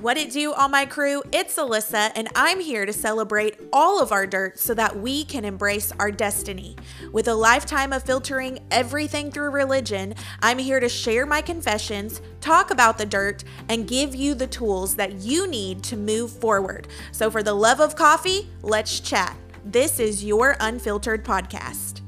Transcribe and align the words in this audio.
What 0.00 0.16
it 0.16 0.30
do, 0.30 0.54
all 0.54 0.70
my 0.70 0.86
crew? 0.86 1.22
It's 1.30 1.56
Alissa, 1.56 2.10
and 2.14 2.26
I'm 2.34 2.58
here 2.58 2.86
to 2.86 2.92
celebrate 2.92 3.60
all 3.70 4.00
of 4.00 4.12
our 4.12 4.26
dirt 4.26 4.58
so 4.58 4.72
that 4.72 4.98
we 4.98 5.26
can 5.26 5.44
embrace 5.44 5.92
our 5.98 6.10
destiny. 6.10 6.74
With 7.12 7.28
a 7.28 7.34
lifetime 7.34 7.92
of 7.92 8.02
filtering 8.02 8.60
everything 8.70 9.30
through 9.30 9.50
religion, 9.50 10.14
I'm 10.40 10.56
here 10.56 10.80
to 10.80 10.88
share 10.88 11.26
my 11.26 11.42
confessions, 11.42 12.22
talk 12.40 12.70
about 12.70 12.96
the 12.96 13.04
dirt, 13.04 13.44
and 13.68 13.86
give 13.86 14.14
you 14.14 14.34
the 14.34 14.46
tools 14.46 14.96
that 14.96 15.16
you 15.16 15.46
need 15.46 15.82
to 15.84 15.98
move 15.98 16.30
forward. 16.30 16.88
So, 17.12 17.30
for 17.30 17.42
the 17.42 17.52
love 17.52 17.78
of 17.78 17.94
coffee, 17.94 18.48
let's 18.62 19.00
chat. 19.00 19.36
This 19.66 20.00
is 20.00 20.24
your 20.24 20.56
Unfiltered 20.60 21.26
Podcast. 21.26 21.99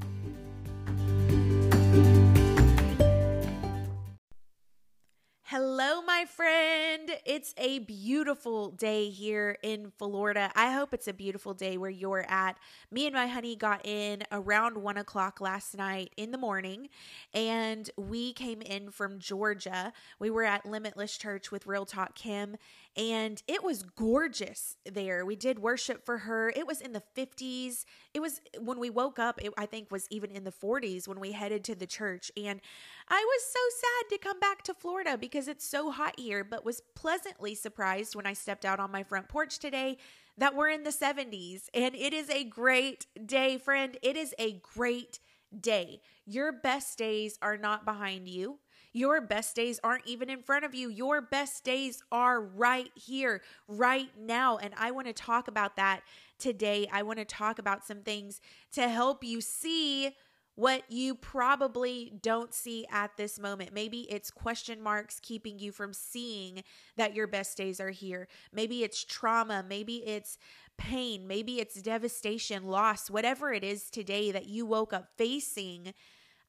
A 7.62 7.78
beautiful 7.78 8.70
day 8.70 9.08
here 9.08 9.56
in 9.62 9.92
Florida. 9.96 10.50
I 10.56 10.72
hope 10.72 10.92
it's 10.92 11.06
a 11.06 11.12
beautiful 11.12 11.54
day 11.54 11.76
where 11.76 11.90
you're 11.90 12.26
at. 12.28 12.58
Me 12.90 13.06
and 13.06 13.14
my 13.14 13.28
honey 13.28 13.54
got 13.54 13.86
in 13.86 14.24
around 14.32 14.76
one 14.76 14.96
o'clock 14.96 15.40
last 15.40 15.78
night 15.78 16.12
in 16.16 16.32
the 16.32 16.38
morning, 16.38 16.88
and 17.32 17.88
we 17.96 18.32
came 18.32 18.62
in 18.62 18.90
from 18.90 19.20
Georgia. 19.20 19.92
We 20.18 20.28
were 20.28 20.42
at 20.42 20.66
Limitless 20.66 21.16
Church 21.16 21.52
with 21.52 21.68
Real 21.68 21.86
Talk 21.86 22.16
Kim, 22.16 22.56
and 22.96 23.42
it 23.48 23.64
was 23.64 23.82
gorgeous 23.82 24.76
there. 24.84 25.24
We 25.24 25.34
did 25.34 25.58
worship 25.58 26.04
for 26.04 26.18
her. 26.18 26.50
It 26.50 26.66
was 26.66 26.80
in 26.80 26.92
the 26.92 27.02
50s. 27.16 27.84
It 28.12 28.20
was 28.20 28.40
when 28.60 28.78
we 28.78 28.90
woke 28.90 29.18
up, 29.18 29.42
it, 29.42 29.52
I 29.56 29.64
think 29.64 29.90
was 29.90 30.06
even 30.10 30.30
in 30.30 30.44
the 30.44 30.52
40s 30.52 31.08
when 31.08 31.18
we 31.18 31.32
headed 31.32 31.64
to 31.64 31.74
the 31.74 31.86
church. 31.86 32.30
And 32.36 32.60
I 33.08 33.24
was 33.26 33.42
so 33.44 33.60
sad 33.80 34.10
to 34.10 34.22
come 34.22 34.38
back 34.40 34.62
to 34.64 34.74
Florida 34.74 35.16
because 35.16 35.48
it's 35.48 35.66
so 35.66 35.90
hot 35.90 36.18
here, 36.18 36.44
but 36.44 36.66
was 36.66 36.82
pleasantly 36.94 37.54
surprised 37.54 38.14
when 38.14 38.26
I 38.26 38.34
stepped 38.34 38.66
out 38.66 38.80
on 38.80 38.92
my 38.92 39.02
front 39.02 39.28
porch 39.28 39.58
today 39.58 39.96
that 40.36 40.54
we're 40.54 40.68
in 40.68 40.82
the 40.82 40.90
70s. 40.90 41.68
And 41.72 41.94
it 41.94 42.12
is 42.12 42.28
a 42.28 42.44
great 42.44 43.06
day, 43.24 43.56
friend. 43.56 43.96
It 44.02 44.16
is 44.18 44.34
a 44.38 44.60
great 44.74 45.18
day. 45.58 46.00
Your 46.26 46.52
best 46.52 46.98
days 46.98 47.38
are 47.40 47.56
not 47.56 47.86
behind 47.86 48.28
you. 48.28 48.58
Your 48.92 49.20
best 49.20 49.56
days 49.56 49.80
aren't 49.82 50.06
even 50.06 50.28
in 50.28 50.42
front 50.42 50.64
of 50.64 50.74
you. 50.74 50.88
Your 50.88 51.20
best 51.20 51.64
days 51.64 52.02
are 52.12 52.40
right 52.40 52.90
here, 52.94 53.42
right 53.66 54.10
now. 54.18 54.58
And 54.58 54.74
I 54.76 54.90
want 54.90 55.06
to 55.06 55.12
talk 55.12 55.48
about 55.48 55.76
that 55.76 56.02
today. 56.38 56.86
I 56.92 57.02
want 57.02 57.18
to 57.18 57.24
talk 57.24 57.58
about 57.58 57.84
some 57.84 58.02
things 58.02 58.40
to 58.72 58.88
help 58.88 59.24
you 59.24 59.40
see 59.40 60.14
what 60.54 60.82
you 60.90 61.14
probably 61.14 62.12
don't 62.20 62.52
see 62.52 62.86
at 62.90 63.16
this 63.16 63.38
moment. 63.38 63.72
Maybe 63.72 64.00
it's 64.10 64.30
question 64.30 64.82
marks 64.82 65.18
keeping 65.18 65.58
you 65.58 65.72
from 65.72 65.94
seeing 65.94 66.62
that 66.96 67.14
your 67.14 67.26
best 67.26 67.56
days 67.56 67.80
are 67.80 67.90
here. 67.90 68.28
Maybe 68.52 68.82
it's 68.82 69.02
trauma. 69.02 69.64
Maybe 69.66 70.06
it's 70.06 70.36
pain. 70.76 71.26
Maybe 71.26 71.58
it's 71.58 71.80
devastation, 71.80 72.64
loss, 72.64 73.08
whatever 73.08 73.52
it 73.52 73.64
is 73.64 73.88
today 73.88 74.30
that 74.30 74.46
you 74.46 74.66
woke 74.66 74.92
up 74.92 75.08
facing 75.16 75.94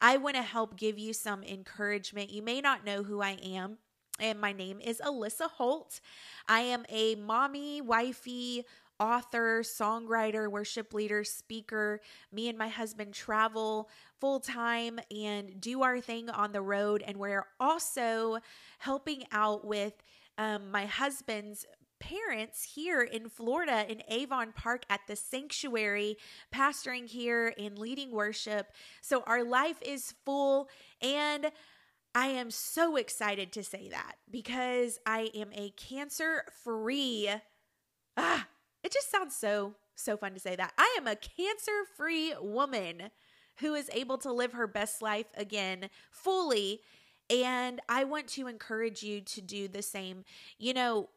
I 0.04 0.18
want 0.18 0.36
to 0.36 0.42
help 0.42 0.76
give 0.76 1.00
you 1.00 1.14
some 1.14 1.44
encouragement. 1.44 2.30
You 2.30 2.42
may 2.42 2.60
not 2.60 2.86
know 2.86 3.04
who 3.04 3.22
I 3.22 3.38
am. 3.42 3.78
And 4.20 4.40
my 4.40 4.52
name 4.52 4.82
is 4.82 5.02
Alissa 5.04 5.50
Holt. 5.50 6.02
I 6.46 6.60
am 6.60 6.86
a 6.90 7.16
mommy, 7.16 7.80
wifey, 7.80 8.66
author, 9.00 9.62
songwriter, 9.64 10.52
worship 10.52 10.94
leader, 10.94 11.24
speaker. 11.24 12.02
Me 12.34 12.50
and 12.50 12.58
my 12.58 12.68
husband 12.68 13.14
travel 13.14 13.90
full 14.20 14.42
time 14.42 15.00
and 15.10 15.62
do 15.62 15.84
our 15.84 16.02
thing 16.02 16.30
on 16.30 16.52
the 16.52 16.62
road. 16.62 17.02
And 17.08 17.16
we're 17.16 17.48
also 17.58 18.40
helping 18.80 19.24
out 19.32 19.66
with 19.66 19.94
um, 20.38 20.70
my 20.70 20.86
husband's 20.86 21.66
parents 22.10 22.74
here 22.76 23.02
in 23.02 23.30
Florida 23.30 23.86
in 23.90 24.02
Avon 24.08 24.52
Park 24.52 24.84
at 24.90 25.02
the 25.08 25.16
sanctuary, 25.16 26.18
pastoring 26.54 27.08
here 27.08 27.54
and 27.58 27.78
leading 27.78 28.12
worship. 28.12 28.72
So 29.02 29.24
our 29.26 29.44
life 29.44 29.78
is 29.82 30.14
full 30.26 30.70
and 31.02 31.52
I 32.16 32.28
am 32.28 32.52
so 32.52 32.96
excited 32.96 33.52
to 33.54 33.64
say 33.64 33.90
that 33.90 34.16
because 34.30 35.00
I 35.06 35.32
am 35.34 35.50
a 35.54 35.72
cancer 35.72 36.44
free. 36.64 37.30
Ah, 38.16 38.48
it 38.84 38.92
just 38.92 39.10
sounds 39.10 39.36
so, 39.36 39.74
so 39.96 40.16
fun 40.16 40.34
to 40.34 40.40
say 40.40 40.56
that. 40.56 40.74
I 40.78 40.96
am 40.98 41.08
a 41.08 41.16
cancer 41.16 41.72
free 41.98 42.34
woman 42.40 43.10
who 43.60 43.74
is 43.74 43.90
able 43.94 44.18
to 44.20 44.32
live 44.32 44.54
her 44.54 44.68
best 44.68 45.02
life 45.02 45.28
again 45.36 45.90
fully. 46.12 46.82
And 47.30 47.82
I 47.90 48.04
want 48.04 48.28
to 48.30 48.48
encourage 48.48 49.02
you 49.02 49.22
to 49.22 49.42
do 49.42 49.68
the 49.68 49.82
same. 49.82 50.24
You 50.60 50.74
know, 50.74 51.10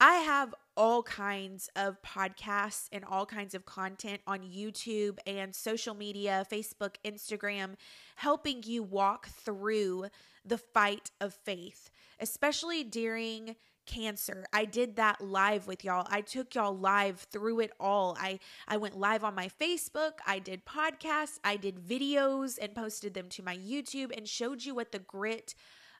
I 0.00 0.16
have 0.16 0.54
all 0.76 1.02
kinds 1.02 1.70
of 1.74 2.02
podcasts 2.02 2.88
and 2.92 3.04
all 3.04 3.24
kinds 3.24 3.54
of 3.54 3.64
content 3.64 4.20
on 4.26 4.40
YouTube 4.40 5.16
and 5.26 5.54
social 5.54 5.94
media, 5.94 6.46
Facebook, 6.52 6.96
Instagram, 7.04 7.76
helping 8.16 8.62
you 8.62 8.82
walk 8.82 9.28
through 9.28 10.06
the 10.44 10.58
fight 10.58 11.10
of 11.20 11.32
faith, 11.32 11.90
especially 12.20 12.84
during 12.84 13.56
cancer. 13.86 14.44
I 14.52 14.66
did 14.66 14.96
that 14.96 15.20
live 15.20 15.66
with 15.66 15.84
y'all. 15.84 16.06
I 16.10 16.20
took 16.20 16.54
y'all 16.54 16.76
live 16.76 17.20
through 17.30 17.60
it 17.60 17.72
all. 17.80 18.16
I 18.20 18.40
I 18.68 18.76
went 18.76 18.98
live 18.98 19.24
on 19.24 19.34
my 19.34 19.48
Facebook, 19.60 20.14
I 20.26 20.40
did 20.40 20.66
podcasts, 20.66 21.38
I 21.42 21.56
did 21.56 21.76
videos 21.76 22.58
and 22.60 22.74
posted 22.74 23.14
them 23.14 23.28
to 23.30 23.42
my 23.42 23.56
YouTube 23.56 24.14
and 24.14 24.28
showed 24.28 24.64
you 24.64 24.74
what 24.74 24.92
the 24.92 24.98
grit 24.98 25.54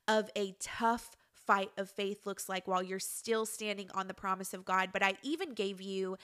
of 0.09 0.29
a 0.37 0.55
tough 0.61 1.11
fight 1.47 1.71
of 1.77 1.91
faith 1.91 2.27
looks 2.27 2.49
like 2.49 2.67
while 2.67 2.83
you're 2.83 2.99
still 2.99 3.47
standing 3.47 3.89
on 3.95 4.09
the 4.09 4.15
promise 4.15 4.53
of 4.53 4.65
God. 4.65 4.91
But 4.93 5.03
I 5.03 5.15
even 5.23 5.55
gave 5.55 5.81
you 5.81 6.17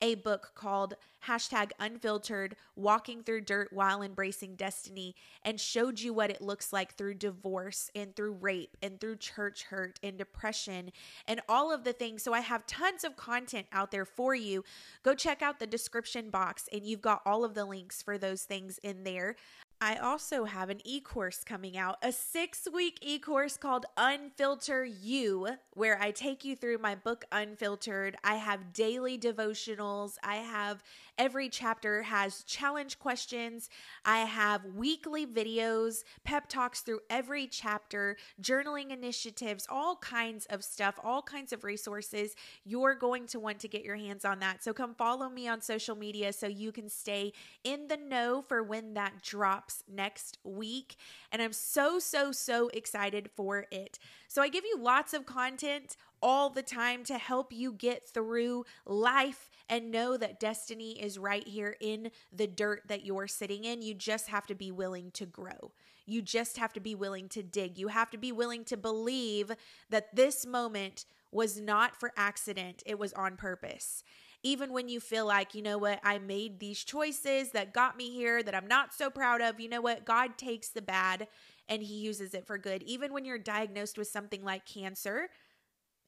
a 0.00 0.14
book 0.14 0.52
called 0.54 0.94
hashtag 1.26 1.70
unfiltered 1.80 2.54
walking 2.76 3.22
through 3.22 3.40
dirt 3.40 3.68
while 3.72 4.02
embracing 4.02 4.54
destiny 4.54 5.14
and 5.42 5.60
showed 5.60 5.98
you 5.98 6.14
what 6.14 6.30
it 6.30 6.40
looks 6.40 6.72
like 6.72 6.94
through 6.94 7.14
divorce 7.14 7.90
and 7.94 8.14
through 8.14 8.32
rape 8.34 8.76
and 8.80 9.00
through 9.00 9.16
church 9.16 9.64
hurt 9.64 9.98
and 10.02 10.16
depression 10.16 10.92
and 11.26 11.40
all 11.48 11.72
of 11.72 11.82
the 11.82 11.92
things. 11.92 12.22
So 12.22 12.32
i 12.32 12.40
have 12.40 12.66
tons 12.66 13.02
of 13.02 13.16
content 13.16 13.66
out 13.72 13.90
there 13.90 14.04
for 14.04 14.34
you. 14.34 14.64
Go 15.02 15.14
check 15.14 15.42
out 15.42 15.58
the 15.58 15.66
description 15.66 16.30
box 16.30 16.68
and 16.72 16.86
you've 16.86 17.02
got 17.02 17.20
all 17.26 17.44
of 17.44 17.54
the 17.54 17.64
links 17.64 18.00
for 18.02 18.18
those 18.18 18.44
things 18.44 18.78
in 18.78 19.02
there 19.02 19.34
I 19.80 19.96
also 19.96 20.44
have 20.44 20.70
an 20.70 20.80
e 20.84 21.00
course 21.00 21.44
coming 21.44 21.76
out, 21.78 21.98
a 22.02 22.10
six 22.10 22.66
week 22.72 22.98
e 23.00 23.20
course 23.20 23.56
called 23.56 23.86
Unfilter 23.96 24.92
You, 25.00 25.50
where 25.74 26.00
I 26.02 26.10
take 26.10 26.44
you 26.44 26.56
through 26.56 26.78
my 26.78 26.96
book 26.96 27.24
Unfiltered. 27.30 28.16
I 28.24 28.36
have 28.36 28.72
daily 28.72 29.16
devotionals. 29.16 30.16
I 30.24 30.36
have 30.36 30.82
every 31.16 31.48
chapter 31.48 32.02
has 32.02 32.42
challenge 32.42 32.98
questions. 32.98 33.70
I 34.04 34.20
have 34.20 34.64
weekly 34.64 35.26
videos, 35.26 36.02
pep 36.24 36.48
talks 36.48 36.80
through 36.80 37.00
every 37.08 37.46
chapter, 37.46 38.16
journaling 38.42 38.90
initiatives, 38.90 39.64
all 39.70 39.94
kinds 39.96 40.46
of 40.46 40.64
stuff, 40.64 40.98
all 41.04 41.22
kinds 41.22 41.52
of 41.52 41.62
resources. 41.62 42.34
You're 42.64 42.96
going 42.96 43.26
to 43.28 43.38
want 43.38 43.60
to 43.60 43.68
get 43.68 43.84
your 43.84 43.96
hands 43.96 44.24
on 44.24 44.40
that. 44.40 44.64
So 44.64 44.72
come 44.72 44.96
follow 44.96 45.28
me 45.28 45.46
on 45.46 45.60
social 45.60 45.94
media 45.94 46.32
so 46.32 46.48
you 46.48 46.72
can 46.72 46.88
stay 46.88 47.32
in 47.62 47.86
the 47.86 47.96
know 47.96 48.42
for 48.42 48.60
when 48.60 48.94
that 48.94 49.22
drops 49.22 49.67
drops 49.68 49.84
next 49.88 50.38
week. 50.44 50.96
And 51.30 51.42
I'm 51.42 51.52
so, 51.52 51.98
so, 51.98 52.32
so 52.32 52.68
excited 52.68 53.30
for 53.34 53.66
it. 53.70 53.98
So 54.26 54.42
I 54.42 54.48
give 54.48 54.64
you 54.64 54.78
lots 54.80 55.12
of 55.14 55.26
content 55.26 55.96
all 56.20 56.50
the 56.50 56.62
time 56.62 57.04
to 57.04 57.16
help 57.18 57.52
you 57.52 57.72
get 57.72 58.08
through 58.08 58.64
life 58.84 59.48
and 59.68 59.90
know 59.90 60.16
that 60.16 60.40
destiny 60.40 61.00
is 61.00 61.18
right 61.18 61.46
here 61.46 61.76
in 61.80 62.10
the 62.32 62.46
dirt 62.46 62.82
that 62.88 63.04
you're 63.04 63.28
sitting 63.28 63.64
in. 63.64 63.82
You 63.82 63.94
just 63.94 64.28
have 64.28 64.46
to 64.46 64.54
be 64.54 64.70
willing 64.70 65.10
to 65.12 65.26
grow. 65.26 65.72
You 66.06 66.22
just 66.22 66.56
have 66.56 66.72
to 66.72 66.80
be 66.80 66.94
willing 66.94 67.28
to 67.30 67.42
dig. 67.42 67.78
You 67.78 67.88
have 67.88 68.10
to 68.10 68.18
be 68.18 68.32
willing 68.32 68.64
to 68.64 68.76
believe 68.76 69.52
that 69.90 70.16
this 70.16 70.46
moment 70.46 71.04
was 71.30 71.60
not 71.60 71.94
for 71.94 72.10
accident, 72.16 72.82
it 72.86 72.98
was 72.98 73.12
on 73.12 73.36
purpose 73.36 74.02
even 74.42 74.72
when 74.72 74.88
you 74.88 75.00
feel 75.00 75.26
like, 75.26 75.54
you 75.54 75.62
know 75.62 75.78
what, 75.78 76.00
I 76.04 76.18
made 76.18 76.60
these 76.60 76.84
choices 76.84 77.50
that 77.50 77.74
got 77.74 77.96
me 77.96 78.10
here 78.10 78.42
that 78.42 78.54
I'm 78.54 78.68
not 78.68 78.94
so 78.94 79.10
proud 79.10 79.40
of, 79.40 79.60
you 79.60 79.68
know 79.68 79.80
what, 79.80 80.04
God 80.04 80.38
takes 80.38 80.68
the 80.68 80.82
bad 80.82 81.26
and 81.68 81.82
he 81.82 81.94
uses 81.94 82.34
it 82.34 82.46
for 82.46 82.56
good. 82.56 82.82
Even 82.84 83.12
when 83.12 83.24
you're 83.24 83.38
diagnosed 83.38 83.98
with 83.98 84.08
something 84.08 84.44
like 84.44 84.64
cancer, 84.64 85.28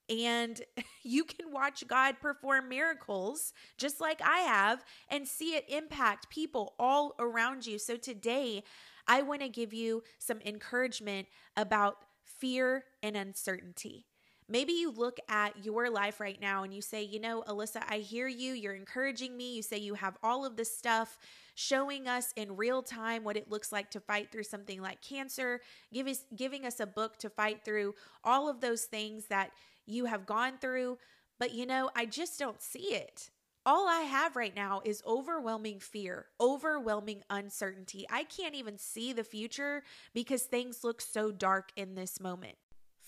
and 0.09 0.61
you 1.03 1.25
can 1.25 1.53
watch 1.53 1.87
God 1.87 2.17
perform 2.21 2.69
miracles 2.69 3.53
just 3.79 4.00
like 4.00 4.21
I 4.23 4.41
have 4.41 4.85
and 5.09 5.27
see 5.27 5.55
it 5.55 5.65
impact 5.69 6.31
people 6.31 6.75
all 6.79 7.15
around 7.19 7.67
you. 7.67 7.79
So 7.79 7.97
today, 7.97 8.65
I 9.06 9.23
want 9.23 9.41
to 9.41 9.49
give 9.49 9.73
you 9.73 10.03
some 10.19 10.41
encouragement 10.44 11.29
about 11.56 11.97
fear 12.25 12.85
and 13.03 13.17
uncertainty. 13.17 14.06
Maybe 14.50 14.73
you 14.73 14.91
look 14.91 15.20
at 15.29 15.64
your 15.64 15.88
life 15.88 16.19
right 16.19 16.41
now 16.41 16.64
and 16.64 16.75
you 16.75 16.82
say, 16.82 17.05
you 17.05 17.20
know, 17.20 17.44
Alissa, 17.47 17.85
I 17.88 17.99
hear 17.99 18.26
you. 18.26 18.52
You're 18.52 18.75
encouraging 18.75 19.37
me. 19.37 19.55
You 19.55 19.62
say 19.62 19.79
you 19.79 19.94
have 19.94 20.19
all 20.25 20.44
of 20.44 20.56
this 20.56 20.76
stuff 20.76 21.17
showing 21.55 22.08
us 22.08 22.32
in 22.35 22.56
real 22.56 22.82
time 22.82 23.23
what 23.23 23.37
it 23.37 23.49
looks 23.49 23.70
like 23.70 23.93
to 23.93 24.00
fight 24.00 24.32
through 24.32 24.43
something 24.43 24.82
like 24.82 25.00
cancer, 25.02 25.61
give 25.93 26.08
us, 26.08 26.25
giving 26.35 26.67
us 26.67 26.81
a 26.81 26.87
book 26.87 27.17
to 27.19 27.31
fight 27.31 27.64
through 27.64 27.94
all 28.25 28.49
of 28.49 28.61
those 28.61 28.85
things 28.85 29.26
that 29.26 29.52
you 29.87 30.06
have 30.06 30.26
gone 30.26 30.58
through. 30.61 30.99
But 31.38 31.55
you 31.55 31.64
know, 31.64 31.88
I 31.94 32.06
just 32.06 32.37
don't 32.37 32.61
see 32.61 32.94
it. 32.94 33.31
All 33.64 33.87
I 33.87 34.00
have 34.00 34.35
right 34.35 34.56
now 34.56 34.81
is 34.85 35.03
overwhelming 35.06 35.79
fear, 35.79 36.26
overwhelming 36.41 37.23
uncertainty. 37.31 38.05
I 38.11 38.25
can't 38.25 38.56
even 38.56 38.79
see 38.79 39.12
the 39.12 39.23
future 39.23 39.85
because 40.12 40.43
things 40.43 40.82
look 40.82 41.00
so 41.00 41.31
dark 41.31 41.70
in 41.76 41.94
this 41.94 42.19
moment. 42.19 42.56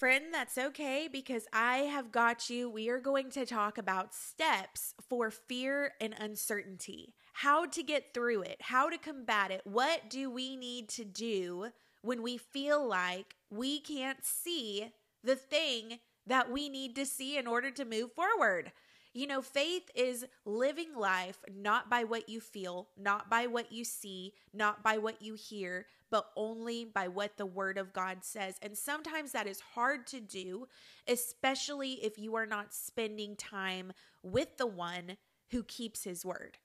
Friend, 0.03 0.35
that's 0.35 0.59
okay 0.59 1.09
because 1.11 1.47
I 1.53 1.83
have 1.83 2.11
got 2.11 2.51
you. 2.51 2.69
We 2.69 2.89
are 2.89 2.99
going 2.99 3.31
to 3.31 3.47
talk 3.47 3.79
about 3.79 4.17
steps 4.17 4.95
for 5.09 5.31
fear 5.31 5.93
and 6.01 6.13
uncertainty, 6.19 7.15
how 7.35 7.67
to 7.67 7.85
get 7.85 8.13
through 8.13 8.43
it, 8.43 8.57
how 8.63 8.91
to 8.91 8.99
combat 8.99 9.53
it. 9.53 9.61
What 9.63 10.11
do 10.11 10.29
we 10.29 10.57
need 10.57 10.89
to 10.89 11.05
do 11.05 11.69
when 12.01 12.21
we 12.21 12.37
feel 12.37 12.85
like 12.85 13.37
we 13.49 13.79
can't 13.79 14.25
see 14.25 14.91
the 15.23 15.37
thing 15.37 16.01
that 16.27 16.51
we 16.51 16.69
need 16.69 16.97
to 16.97 17.07
see 17.07 17.39
in 17.39 17.47
order 17.47 17.71
to 17.71 17.85
move 17.85 18.11
forward? 18.13 18.73
You 19.15 19.29
know, 19.29 19.41
faith 19.41 19.89
is 19.95 20.27
living 20.45 20.97
life 20.97 21.39
not 21.49 21.89
by 21.89 22.03
what 22.03 22.29
you 22.29 22.41
feel, 22.41 22.89
not 22.99 23.31
by 23.31 23.47
what 23.47 23.71
you 23.71 23.85
see, 23.85 24.33
not 24.53 24.83
by 24.83 24.99
what 24.99 25.23
you 25.23 25.35
hear, 25.35 25.87
but 26.13 26.27
only 26.37 26.85
by 26.85 27.09
what 27.09 27.39
the 27.39 27.47
word 27.47 27.79
of 27.79 27.95
God 27.95 28.19
says. 28.21 28.57
And 28.61 28.77
sometimes 28.77 29.33
that 29.33 29.47
is 29.47 29.61
hard 29.75 30.07
to 30.09 30.21
do, 30.21 30.67
especially 31.09 31.95
if 32.05 32.19
you 32.19 32.35
are 32.37 32.45
not 32.45 32.75
spending 32.75 33.35
time 33.35 33.93
with 34.23 34.59
the 34.59 34.67
one 34.67 35.17
who 35.53 35.63
keeps 35.63 36.05
his 36.05 36.23
word. 36.23 36.59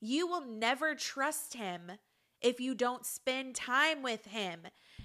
You 0.00 0.26
will 0.26 0.46
never 0.46 0.94
trust 0.94 1.52
him 1.52 1.92
if 2.40 2.60
you 2.60 2.74
don't 2.74 3.04
spend 3.04 3.54
time 3.54 4.00
with 4.00 4.24
him. 4.24 4.62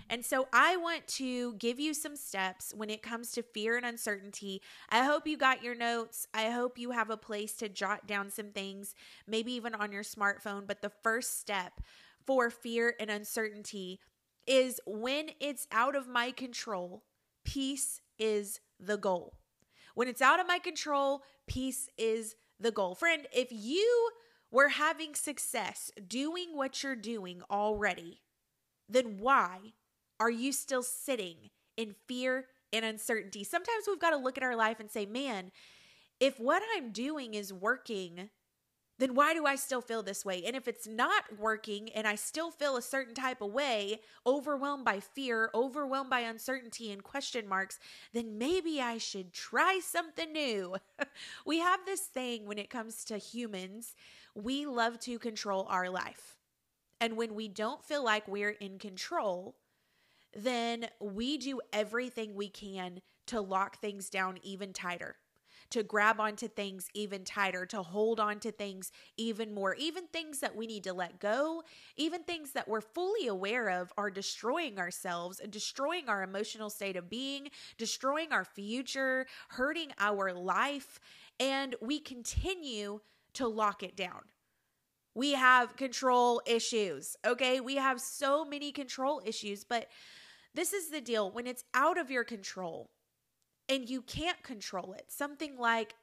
And 0.10 0.25
so 0.25 0.48
I 0.54 0.78
want 0.78 1.06
to 1.10 1.54
give 1.56 1.78
you 1.78 1.94
some 1.94 2.16
steps 2.16 2.74
when 2.74 2.90
it 2.90 3.02
comes 3.02 3.31
to 3.34 3.44
fear 3.44 3.75
and 3.75 3.86
uncertainty. 3.86 4.62
I 4.90 5.04
hope 5.04 5.28
you 5.28 5.36
got 5.36 5.62
your 5.62 5.75
notes. 5.75 6.25
I 6.34 6.52
hope 6.52 6.80
you 6.80 6.92
have 6.92 7.10
a 7.10 7.18
place 7.18 7.54
to 7.58 7.68
jot 7.68 8.08
down 8.08 8.31
some 8.31 8.52
things, 8.52 8.96
maybe 9.28 9.52
even 9.52 9.75
on 9.75 9.92
your 9.92 10.04
smartphone. 10.04 10.66
But 10.66 10.81
the 10.81 10.92
first 11.04 11.38
step 11.40 11.81
for 12.28 12.50
fear 12.50 12.94
and 13.00 13.10
uncertainty 13.10 14.00
is 14.46 14.80
when 14.86 15.30
it's 15.40 15.68
out 15.72 15.96
of 15.96 16.08
my 16.08 16.32
control, 16.32 17.04
peace 17.44 18.02
is 18.20 18.60
the 18.80 18.98
goal. 18.98 19.38
When 19.96 20.08
it's 20.08 20.22
out 20.22 20.40
of 20.40 20.48
my 20.48 20.60
control, 20.60 21.24
peace 21.48 21.90
is 21.98 22.36
the 22.60 22.72
goal. 22.72 22.94
Friend, 22.94 23.26
if 23.34 23.48
you 23.52 24.10
were 24.52 24.70
having 24.70 25.16
success 25.16 25.90
doing 26.08 26.50
what 26.56 26.84
you're 26.84 26.96
doing 26.96 27.42
already, 27.50 28.22
then 28.88 29.18
why 29.20 29.74
are 30.20 30.30
you 30.30 30.52
still 30.52 30.84
sitting 30.84 31.50
in 31.76 31.96
fear 32.08 32.46
and 32.72 32.86
uncertainty? 32.86 33.44
Sometimes 33.44 33.86
we've 33.88 34.00
got 34.00 34.12
to 34.12 34.18
look 34.18 34.38
at 34.38 34.44
our 34.44 34.56
life 34.56 34.80
and 34.80 34.92
say, 34.92 35.06
man, 35.06 35.52
if 36.20 36.40
what 36.40 36.64
I'm 36.76 36.92
doing 36.92 37.34
is 37.34 37.54
working, 37.54 38.30
then 39.00 39.14
why 39.14 39.34
do 39.34 39.46
I 39.46 39.56
still 39.56 39.82
feel 39.82 40.02
this 40.02 40.26
way? 40.26 40.44
And 40.46 40.56
if 40.56 40.68
it's 40.68 40.88
not 40.88 41.40
working 41.40 41.90
and 41.94 42.08
I 42.08 42.16
still 42.16 42.52
feel 42.52 42.78
a 42.78 42.82
certain 42.82 43.14
type 43.14 43.42
of 43.42 43.52
way, 43.52 44.02
overwhelmed 44.26 44.86
by 44.86 45.00
fear, 45.00 45.50
overwhelmed 45.54 46.10
by 46.10 46.22
uncertainty 46.22 46.92
and 46.92 47.04
question 47.04 47.48
marks, 47.48 47.80
then 48.14 48.38
maybe 48.38 48.82
I 48.82 48.98
should 48.98 49.34
try 49.34 49.80
something 49.84 50.32
new. 50.32 50.78
we 51.46 51.60
have 51.60 51.82
this 51.86 52.02
thing 52.02 52.46
when 52.46 52.58
it 52.58 52.70
comes 52.70 53.04
to 53.06 53.18
humans, 53.18 53.96
we 54.36 54.66
love 54.66 55.00
to 55.02 55.20
control 55.20 55.68
our 55.70 55.90
life. 55.90 56.36
And 57.00 57.16
when 57.16 57.36
we 57.36 57.48
don't 57.48 57.84
feel 57.84 58.04
like 58.04 58.28
we're 58.28 58.50
in 58.50 58.80
control, 58.80 59.56
then 60.34 60.88
we 61.00 61.38
do 61.38 61.62
everything 61.72 62.36
we 62.36 62.50
can 62.50 63.02
to 63.28 63.42
lock 63.42 63.80
things 63.80 64.10
down 64.10 64.40
even 64.42 64.74
tighter, 64.74 65.18
to 65.69 65.84
grab 65.84 66.19
onto 66.19 66.48
things 66.48 66.88
even 66.94 67.24
tighter, 67.24 67.66
to 67.68 67.81
hold 67.81 68.19
on 68.19 68.40
to 68.40 68.52
things 68.52 68.92
even 69.18 69.54
more, 69.54 69.75
even 69.75 70.08
things 70.08 70.40
that 70.40 70.56
we 70.56 70.68
need 70.68 70.84
to 70.84 70.94
let 70.94 71.19
go, 71.19 71.64
even 71.96 72.24
things 72.24 72.52
that 72.52 72.68
we're 72.68 72.81
fully 72.81 73.28
aware 73.28 73.69
of 73.69 73.92
are 73.98 74.10
destroying 74.10 74.80
ourselves, 74.80 75.40
and 75.40 75.52
destroying 75.52 76.10
our 76.10 76.24
emotional 76.24 76.69
state 76.69 76.96
of 76.96 77.10
being, 77.10 77.50
destroying 77.78 78.31
our 78.31 78.46
future, 78.46 79.25
hurting 79.50 79.92
our 80.00 80.34
life. 80.34 81.00
And 81.40 81.75
we 81.81 82.00
continue 82.00 83.02
to 83.34 83.48
lock 83.48 83.84
it 83.84 83.96
down 83.96 84.22
we 85.18 85.31
have 85.31 85.75
control 85.75 86.44
issues. 86.46 87.18
Okay. 87.25 87.60
We 87.60 87.75
have 87.78 88.00
so 88.00 88.46
many 88.46 88.72
control 88.72 89.19
issues, 89.25 89.64
but 89.64 89.88
this 90.54 90.74
is 90.74 90.90
the 90.90 91.02
deal 91.02 91.31
when 91.31 91.48
it's 91.48 91.64
out 91.74 91.98
of 91.98 92.12
your 92.12 92.24
control 92.24 92.92
and 93.69 93.90
you 93.90 94.02
can't 94.02 94.42
control 94.44 94.94
it, 94.94 95.06
something 95.10 95.58
like 95.58 95.96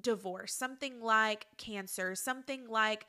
divorce, 0.00 0.52
something 0.52 1.00
like 1.00 1.46
cancer, 1.56 2.14
something 2.14 2.68
like 2.68 3.06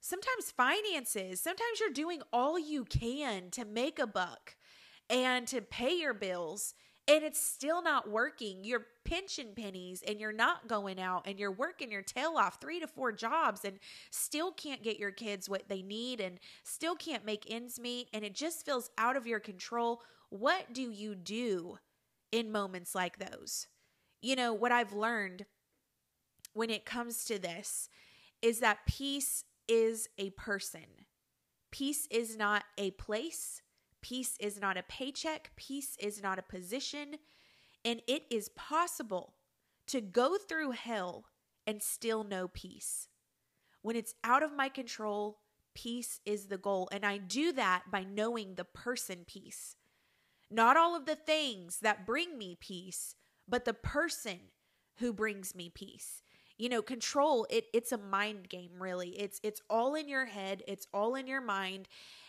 sometimes 0.00 0.50
finances, 0.50 1.40
sometimes 1.40 1.80
you're 1.80 1.90
doing 1.90 2.20
all 2.32 2.58
you 2.58 2.84
can 2.84 3.50
to 3.50 3.64
make 3.64 3.98
a 3.98 4.06
buck 4.06 4.56
and 5.08 5.46
to 5.48 5.60
pay 5.60 5.94
your 5.98 6.14
bills 6.14 6.74
and 7.06 7.22
it's 7.22 7.40
still 7.40 7.82
not 7.82 8.08
working. 8.08 8.64
You're 8.64 8.86
pinching 9.04 9.54
pennies 9.54 10.02
and 10.06 10.18
you're 10.18 10.32
not 10.32 10.68
going 10.68 10.98
out 10.98 11.26
and 11.26 11.38
you're 11.38 11.52
working 11.52 11.92
your 11.92 12.02
tail 12.02 12.34
off 12.36 12.60
three 12.60 12.80
to 12.80 12.86
four 12.86 13.12
jobs 13.12 13.64
and 13.64 13.78
still 14.10 14.52
can't 14.52 14.82
get 14.82 14.98
your 14.98 15.10
kids 15.10 15.48
what 15.48 15.68
they 15.68 15.82
need 15.82 16.20
and 16.20 16.38
still 16.62 16.94
can't 16.94 17.26
make 17.26 17.44
ends 17.50 17.78
meet 17.78 18.08
and 18.14 18.24
it 18.24 18.34
just 18.34 18.64
feels 18.64 18.88
out 18.96 19.16
of 19.16 19.26
your 19.26 19.40
control. 19.40 20.00
What 20.30 20.72
do 20.72 20.90
you 20.90 21.14
do 21.14 21.78
in 22.34 22.50
moments 22.50 22.94
like 22.94 23.18
those? 23.18 23.68
You 24.20 24.34
know, 24.34 24.52
what 24.52 24.72
I've 24.72 24.92
learned 24.92 25.46
when 26.52 26.68
it 26.68 26.84
comes 26.84 27.24
to 27.26 27.38
this 27.38 27.88
is 28.42 28.60
that 28.60 28.86
peace 28.86 29.44
is 29.68 30.08
a 30.18 30.30
person. 30.30 31.06
Peace 31.70 32.08
is 32.10 32.36
not 32.36 32.64
a 32.76 32.90
place. 32.92 33.62
Peace 34.02 34.36
is 34.38 34.60
not 34.60 34.76
a 34.76 34.82
paycheck, 34.82 35.50
peace 35.56 35.96
is 35.98 36.22
not 36.22 36.38
a 36.38 36.42
position, 36.42 37.14
and 37.86 38.02
it 38.06 38.24
is 38.30 38.50
possible 38.50 39.32
to 39.86 40.02
go 40.02 40.36
through 40.36 40.72
hell 40.72 41.24
and 41.66 41.82
still 41.82 42.22
know 42.22 42.48
peace. 42.48 43.08
When 43.80 43.96
it's 43.96 44.14
out 44.22 44.42
of 44.42 44.54
my 44.54 44.68
control, 44.68 45.38
peace 45.74 46.20
is 46.26 46.46
the 46.46 46.58
goal. 46.58 46.88
And 46.92 47.04
I 47.04 47.16
do 47.16 47.52
that 47.52 47.84
by 47.90 48.04
knowing 48.04 48.54
the 48.54 48.64
person 48.64 49.24
peace. 49.26 49.76
Not 50.50 50.76
all 50.76 50.96
of 50.96 51.06
the 51.06 51.16
things 51.16 51.78
that 51.80 52.06
bring 52.06 52.38
me 52.38 52.56
peace, 52.60 53.14
but 53.48 53.64
the 53.64 53.74
person 53.74 54.38
who 54.98 55.12
brings 55.12 55.54
me 55.54 55.68
peace. 55.68 56.22
You 56.56 56.68
know, 56.68 56.82
control 56.82 57.46
it 57.50 57.66
it's 57.72 57.90
a 57.90 57.98
mind 57.98 58.48
game 58.48 58.72
really. 58.78 59.10
It's 59.20 59.40
it's 59.42 59.60
all 59.68 59.94
in 59.94 60.08
your 60.08 60.26
head, 60.26 60.62
it's 60.68 60.86
all 60.94 61.16
in 61.16 61.26
your 61.26 61.40
mind, 61.40 61.88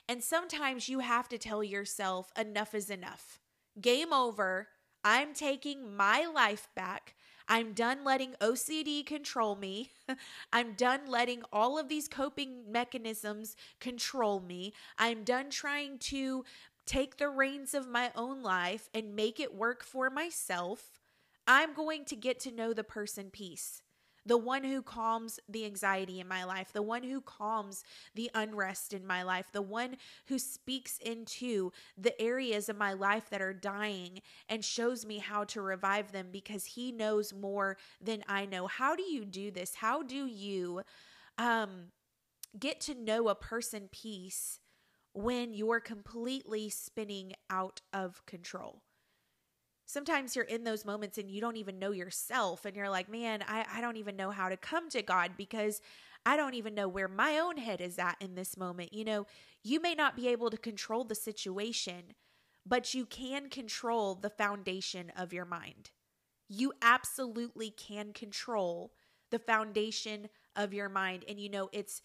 and 0.09 0.23
sometimes 0.23 0.89
you 0.89 0.99
have 0.99 1.29
to 1.29 1.37
tell 1.37 1.63
yourself, 1.63 2.31
enough 2.37 2.73
is 2.73 2.89
enough. 2.89 3.39
Game 3.79 4.13
over. 4.13 4.69
I'm 5.03 5.33
taking 5.33 5.95
my 5.95 6.25
life 6.25 6.69
back. 6.75 7.13
I'm 7.47 7.73
done 7.73 8.03
letting 8.03 8.33
OCD 8.41 9.05
control 9.05 9.55
me. 9.55 9.91
I'm 10.53 10.73
done 10.73 11.01
letting 11.07 11.43
all 11.53 11.77
of 11.77 11.89
these 11.89 12.07
coping 12.07 12.71
mechanisms 12.71 13.55
control 13.79 14.39
me. 14.39 14.73
I'm 14.97 15.23
done 15.23 15.51
trying 15.51 15.99
to 15.99 16.43
take 16.85 17.17
the 17.17 17.29
reins 17.29 17.73
of 17.73 17.87
my 17.87 18.11
own 18.15 18.43
life 18.43 18.89
and 18.93 19.15
make 19.15 19.39
it 19.39 19.55
work 19.55 19.83
for 19.83 20.09
myself. 20.09 20.99
I'm 21.47 21.73
going 21.73 22.05
to 22.05 22.15
get 22.15 22.39
to 22.41 22.51
know 22.51 22.73
the 22.73 22.83
person 22.83 23.29
peace 23.31 23.81
the 24.25 24.37
one 24.37 24.63
who 24.63 24.81
calms 24.81 25.39
the 25.47 25.65
anxiety 25.65 26.19
in 26.19 26.27
my 26.27 26.43
life, 26.43 26.73
the 26.73 26.81
one 26.81 27.03
who 27.03 27.21
calms 27.21 27.83
the 28.15 28.31
unrest 28.33 28.93
in 28.93 29.05
my 29.05 29.21
life, 29.21 29.51
the 29.51 29.61
one 29.61 29.97
who 30.27 30.39
speaks 30.39 30.97
into 30.97 31.71
the 31.97 32.19
areas 32.19 32.67
of 32.67 32.77
my 32.77 32.93
life 32.93 33.29
that 33.29 33.41
are 33.41 33.53
dying 33.53 34.21
and 34.49 34.65
shows 34.65 35.05
me 35.05 35.19
how 35.19 35.43
to 35.43 35.61
revive 35.61 36.11
them 36.11 36.29
because 36.31 36.65
he 36.65 36.91
knows 36.91 37.33
more 37.33 37.77
than 38.01 38.23
I 38.27 38.45
know. 38.45 38.67
How 38.67 38.95
do 38.95 39.03
you 39.03 39.25
do 39.25 39.51
this? 39.51 39.75
How 39.75 40.01
do 40.01 40.25
you 40.25 40.81
um 41.37 41.91
get 42.57 42.79
to 42.79 42.95
know 42.95 43.27
a 43.27 43.35
person 43.35 43.89
peace 43.91 44.59
when 45.15 45.53
you're 45.53 45.79
completely 45.79 46.69
spinning 46.69 47.33
out 47.49 47.81
of 47.93 48.25
control? 48.25 48.83
sometimes 49.85 50.35
you're 50.35 50.45
in 50.45 50.63
those 50.63 50.85
moments 50.85 51.17
and 51.17 51.29
you 51.29 51.39
don't 51.41 51.57
even 51.57 51.79
know 51.79 51.91
yourself 51.91 52.65
and 52.65 52.75
you're 52.75 52.89
like 52.89 53.09
man 53.09 53.43
I, 53.47 53.65
I 53.75 53.81
don't 53.81 53.97
even 53.97 54.15
know 54.15 54.31
how 54.31 54.49
to 54.49 54.57
come 54.57 54.89
to 54.89 55.01
god 55.01 55.31
because 55.37 55.81
i 56.25 56.35
don't 56.35 56.55
even 56.55 56.73
know 56.73 56.87
where 56.87 57.07
my 57.07 57.37
own 57.39 57.57
head 57.57 57.81
is 57.81 57.99
at 57.99 58.17
in 58.19 58.35
this 58.35 58.57
moment 58.57 58.93
you 58.93 59.03
know 59.05 59.25
you 59.63 59.79
may 59.79 59.95
not 59.95 60.15
be 60.15 60.27
able 60.27 60.49
to 60.49 60.57
control 60.57 61.03
the 61.03 61.15
situation 61.15 62.13
but 62.65 62.93
you 62.95 63.05
can 63.05 63.49
control 63.49 64.15
the 64.15 64.29
foundation 64.29 65.11
of 65.15 65.33
your 65.33 65.45
mind 65.45 65.91
You 66.49 66.73
absolutely 66.81 67.71
can 67.71 68.13
control 68.13 68.93
the 69.31 69.39
foundation 69.39 70.29
of 70.55 70.73
your 70.73 70.89
mind. 70.89 71.25
And 71.27 71.39
you 71.39 71.49
know, 71.49 71.69
it's 71.73 72.01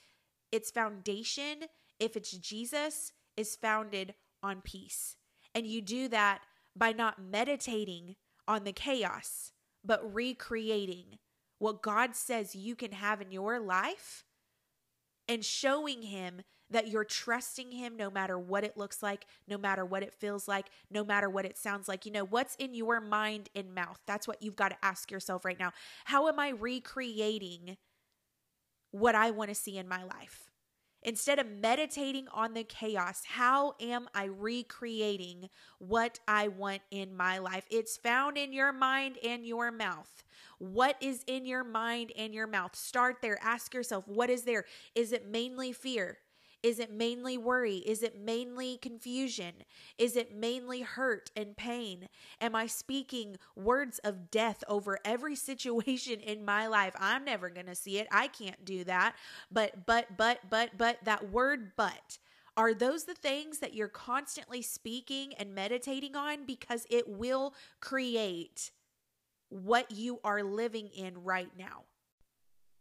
its 0.52 0.71
foundation, 0.71 1.64
if 2.00 2.16
it's 2.16 2.33
Jesus, 2.33 3.12
is 3.37 3.54
founded 3.54 4.14
on 4.42 4.62
peace. 4.62 5.16
And 5.54 5.66
you 5.66 5.83
do 5.83 6.09
that 6.09 6.40
by 6.76 6.92
not 6.92 7.23
meditating 7.23 8.16
on 8.49 8.64
the 8.64 8.73
chaos, 8.73 9.52
but 9.85 10.14
recreating 10.14 11.19
what 11.59 11.83
God 11.83 12.16
says 12.16 12.54
you 12.54 12.75
can 12.75 12.92
have 12.92 13.21
in 13.21 13.30
your 13.30 13.61
life 13.61 14.25
and 15.28 15.45
showing 15.45 16.02
Him 16.02 16.42
that 16.71 16.88
you're 16.88 17.04
trusting 17.04 17.73
Him 17.73 17.97
no 17.97 18.11
matter 18.11 18.38
what 18.38 18.64
it 18.64 18.76
looks 18.76 19.02
like, 19.02 19.26
no 19.47 19.59
matter 19.59 19.85
what 19.85 20.02
it 20.02 20.14
feels 20.14 20.49
like, 20.49 20.66
no 20.90 21.04
matter 21.04 21.28
what 21.28 21.45
it 21.45 21.59
sounds 21.59 21.88
like. 21.88 22.07
You 22.07 22.12
know, 22.12 22.25
what's 22.25 22.54
in 22.57 22.75
your 22.75 23.00
mind 23.00 23.50
and 23.54 23.75
mouth? 23.75 24.00
That's 24.07 24.26
what 24.26 24.42
you've 24.42 24.57
got 24.57 24.71
to 24.71 24.76
ask 24.83 25.11
yourself 25.11 25.45
right 25.45 25.59
now. 25.59 25.73
How 26.04 26.28
am 26.28 26.38
I 26.38 26.50
recreating 26.50 27.76
what 28.92 29.14
I 29.14 29.30
want 29.30 29.50
to 29.50 29.54
see 29.54 29.76
in 29.76 29.88
my 29.88 30.02
life? 30.04 30.50
Instead 31.02 31.38
of 31.38 31.47
meditating 31.50 32.28
on 32.33 32.52
the 32.54 32.64
chaos, 32.64 33.23
how 33.25 33.75
am 33.80 34.09
I 34.14 34.25
recreating 34.25 35.49
what 35.78 36.19
I 36.28 36.49
want 36.49 36.83
in 36.90 37.16
my 37.16 37.38
life? 37.38 37.64
It's 37.71 37.97
found 37.97 38.37
in 38.37 38.52
your 38.52 38.73
mind 38.73 39.16
and 39.25 39.47
your 39.47 39.71
mouth. 39.71 40.25
What 40.59 40.97
is 41.00 41.25
in 41.26 41.47
your 41.47 41.64
mind 41.64 42.12
and 42.16 42.35
your 42.35 42.47
mouth? 42.47 42.76
Start 42.76 43.23
there. 43.23 43.38
Ask 43.42 43.73
yourself, 43.73 44.07
what 44.07 44.28
is 44.28 44.42
there? 44.42 44.66
Is 44.95 45.12
it 45.12 45.26
mainly 45.26 45.73
fear? 45.73 46.19
Is 46.62 46.79
it 46.79 46.93
mainly 46.93 47.38
worry? 47.38 47.76
Is 47.79 48.02
it 48.02 48.21
mainly 48.21 48.76
confusion? 48.76 49.55
Is 49.97 50.14
it 50.14 50.35
mainly 50.35 50.83
hurt 50.83 51.31
and 51.35 51.57
pain? 51.57 52.09
Am 52.40 52.55
I 52.55 52.67
speaking 52.67 53.37
words 53.57 53.99
of 54.00 54.31
death 54.31 54.62
over 54.69 54.99
every 55.05 55.37
situation 55.50 56.21
in 56.21 56.45
my 56.45 56.67
life? 56.67 56.95
I'm 56.99 57.25
never 57.25 57.49
going 57.49 57.67
to 57.67 57.75
see 57.75 57.99
it. 57.99 58.09
I 58.12 58.29
can't 58.29 58.64
do 58.64 58.85
that. 58.85 59.14
But, 59.50 59.87
but, 59.87 60.17
but, 60.17 60.40
but, 60.50 60.71
but, 60.76 60.99
that 61.05 61.31
word 61.31 61.73
but. 61.76 62.19
Are 62.57 62.75
those 62.75 63.05
the 63.05 63.14
things 63.14 63.61
that 63.61 63.75
you're 63.75 63.88
constantly 63.88 64.61
speaking 64.61 65.33
and 65.38 65.55
meditating 65.55 66.14
on? 66.14 66.45
Because 66.45 66.87
it 66.90 67.09
will 67.09 67.55
create 67.81 68.71
what 69.49 69.90
you 69.90 70.21
are 70.25 70.43
living 70.43 70.88
in 70.88 71.23
right 71.23 71.50
now. 71.57 71.85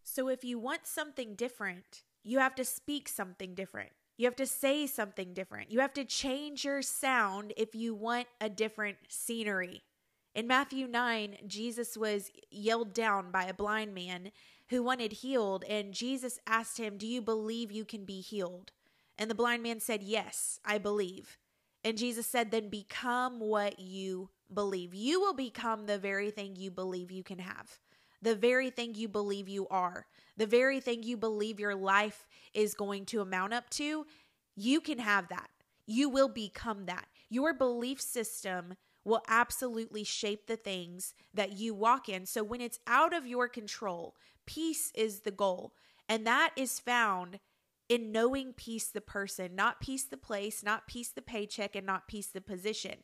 So 0.04 0.28
if 0.28 0.44
you 0.44 0.60
want 0.60 0.86
something 0.86 1.36
different, 1.36 2.04
you 2.24 2.40
have 2.40 2.56
to 2.56 2.66
speak 2.66 3.08
something 3.08 3.56
different. 3.56 3.92
You 4.18 4.26
have 4.26 4.36
to 4.36 4.46
say 4.46 4.86
something 4.86 5.34
different. 5.34 5.72
You 5.72 5.80
have 5.80 5.94
to 5.94 6.04
change 6.04 6.66
your 6.66 6.82
sound 6.82 7.54
if 7.56 7.74
you 7.74 7.94
want 7.94 8.28
a 8.42 8.50
different 8.50 8.98
scenery. 9.08 9.82
In 10.36 10.46
Matthew 10.46 10.88
9, 10.88 11.38
Jesus 11.48 11.96
was 11.98 12.30
yelled 12.52 12.94
down 12.94 13.32
by 13.32 13.46
a 13.46 13.54
blind 13.54 13.94
man 13.96 14.32
who 14.70 14.84
wanted 14.84 15.12
healed, 15.14 15.64
and 15.68 15.94
Jesus 15.94 16.40
asked 16.46 16.78
him, 16.78 16.98
Do 16.98 17.08
you 17.08 17.22
believe 17.22 17.72
you 17.72 17.86
can 17.86 18.06
be 18.06 18.22
healed? 18.22 18.72
And 19.18 19.30
the 19.30 19.36
blind 19.36 19.64
man 19.64 19.80
said, 19.80 20.04
Yes, 20.04 20.60
I 20.64 20.78
believe. 20.78 21.38
And 21.84 21.98
Jesus 21.98 22.28
said, 22.28 22.52
Then 22.52 22.70
become 22.70 23.40
what 23.40 23.80
you 23.80 24.30
believe. 24.54 24.94
You 24.94 25.20
will 25.20 25.34
become 25.34 25.86
the 25.86 25.98
very 25.98 26.30
thing 26.30 26.56
you 26.56 26.72
believe 26.72 27.12
you 27.12 27.24
can 27.24 27.40
have 27.40 27.80
the 28.22 28.36
very 28.36 28.70
thing 28.70 28.96
you 28.96 29.08
believe 29.08 29.48
you 29.48 29.68
are, 29.70 30.06
the 30.38 30.46
very 30.46 30.80
thing 30.80 31.04
you 31.04 31.18
believe 31.18 31.60
your 31.60 31.76
life 31.76 32.26
is 32.54 32.74
going 32.74 33.06
to 33.06 33.22
amount 33.22 33.54
up 33.54 33.70
to, 33.72 34.06
you 34.56 34.82
can 34.82 35.00
have 35.00 35.28
that. 35.30 35.50
You 35.86 36.10
will 36.10 36.30
become 36.30 36.86
that. 36.86 37.08
Your 37.30 37.54
belief 37.54 38.02
system 38.02 38.76
will 39.06 39.22
absolutely 39.28 40.04
shape 40.04 40.48
the 40.48 40.56
things 40.56 41.14
that 41.34 41.58
you 41.58 41.74
walk 41.74 42.10
in. 42.10 42.26
So 42.26 42.44
when 42.44 42.62
it's 42.62 42.80
out 42.86 43.14
of 43.14 43.26
your 43.26 43.48
control, 43.48 44.16
peace 44.46 44.92
is 44.94 45.22
the 45.22 45.32
goal. 45.32 45.74
And 46.08 46.28
that 46.28 46.52
is 46.56 46.80
found 46.80 47.40
in 47.88 48.12
knowing 48.12 48.54
peace 48.54 48.88
the 48.88 49.02
person, 49.02 49.56
not 49.56 49.82
peace 49.82 50.04
the 50.04 50.18
place, 50.18 50.64
not 50.64 50.88
peace 50.88 51.10
the 51.10 51.22
paycheck, 51.22 51.76
and 51.76 51.86
not 51.86 52.08
peace 52.08 52.28
the 52.28 52.42
position. 52.42 52.98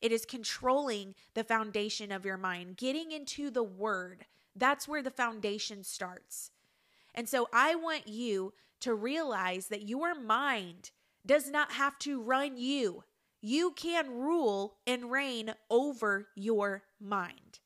It 0.00 0.10
is 0.10 0.26
controlling 0.26 1.14
the 1.34 1.44
foundation 1.44 2.10
of 2.10 2.24
your 2.24 2.36
mind, 2.36 2.76
getting 2.76 3.12
into 3.12 3.50
the 3.50 3.62
word, 3.62 4.26
that's 4.56 4.88
where 4.88 5.02
the 5.02 5.10
foundation 5.10 5.84
starts. 5.84 6.50
And 7.14 7.28
so 7.28 7.48
I 7.52 7.74
want 7.74 8.08
you 8.08 8.52
to 8.80 8.94
realize 8.94 9.68
that 9.68 9.88
your 9.88 10.14
mind 10.14 10.90
does 11.26 11.50
not 11.50 11.72
have 11.72 11.98
to 12.00 12.20
run 12.20 12.56
you. 12.56 13.04
You 13.40 13.72
can 13.72 14.10
rule 14.10 14.76
and 14.86 15.10
reign 15.10 15.54
over 15.70 16.28
your 16.34 16.82
mind. 17.00 17.60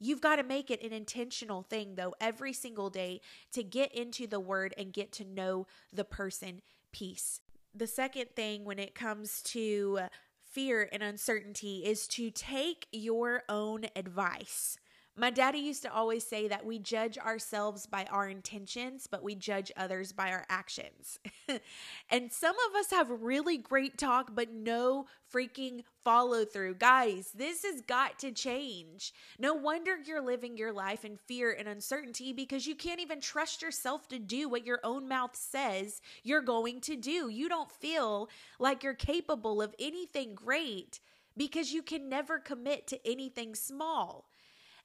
You've 0.00 0.20
got 0.20 0.36
to 0.36 0.44
make 0.44 0.70
it 0.70 0.82
an 0.82 0.92
intentional 0.92 1.62
thing, 1.62 1.96
though, 1.96 2.14
every 2.20 2.52
single 2.52 2.88
day 2.88 3.20
to 3.52 3.64
get 3.64 3.92
into 3.92 4.26
the 4.26 4.38
word 4.38 4.74
and 4.78 4.92
get 4.92 5.10
to 5.12 5.24
know 5.24 5.66
the 5.92 6.04
person 6.04 6.62
peace. 6.92 7.40
The 7.74 7.86
second 7.86 8.26
thing 8.36 8.64
when 8.64 8.78
it 8.78 8.94
comes 8.94 9.42
to 9.42 10.00
fear 10.44 10.88
and 10.92 11.02
uncertainty 11.02 11.84
is 11.84 12.06
to 12.08 12.30
take 12.30 12.86
your 12.92 13.42
own 13.48 13.86
advice. 13.96 14.78
My 15.18 15.30
daddy 15.30 15.58
used 15.58 15.82
to 15.82 15.92
always 15.92 16.24
say 16.24 16.46
that 16.46 16.64
we 16.64 16.78
judge 16.78 17.18
ourselves 17.18 17.86
by 17.86 18.04
our 18.04 18.28
intentions, 18.28 19.08
but 19.08 19.24
we 19.24 19.34
judge 19.34 19.72
others 19.76 20.12
by 20.12 20.30
our 20.30 20.46
actions. 20.48 21.18
and 22.10 22.32
some 22.32 22.54
of 22.68 22.76
us 22.76 22.92
have 22.92 23.10
really 23.10 23.58
great 23.58 23.98
talk, 23.98 24.30
but 24.32 24.52
no 24.52 25.06
freaking 25.34 25.82
follow 26.04 26.44
through. 26.44 26.76
Guys, 26.76 27.32
this 27.34 27.64
has 27.64 27.80
got 27.80 28.20
to 28.20 28.30
change. 28.30 29.12
No 29.40 29.54
wonder 29.54 29.98
you're 30.04 30.24
living 30.24 30.56
your 30.56 30.72
life 30.72 31.04
in 31.04 31.16
fear 31.16 31.50
and 31.50 31.66
uncertainty 31.66 32.32
because 32.32 32.68
you 32.68 32.76
can't 32.76 33.00
even 33.00 33.20
trust 33.20 33.60
yourself 33.60 34.06
to 34.08 34.20
do 34.20 34.48
what 34.48 34.64
your 34.64 34.78
own 34.84 35.08
mouth 35.08 35.34
says 35.34 36.00
you're 36.22 36.42
going 36.42 36.80
to 36.82 36.94
do. 36.94 37.28
You 37.28 37.48
don't 37.48 37.72
feel 37.72 38.28
like 38.60 38.84
you're 38.84 38.94
capable 38.94 39.60
of 39.60 39.74
anything 39.80 40.36
great 40.36 41.00
because 41.36 41.72
you 41.72 41.82
can 41.82 42.08
never 42.08 42.38
commit 42.38 42.86
to 42.86 43.08
anything 43.08 43.56
small. 43.56 44.28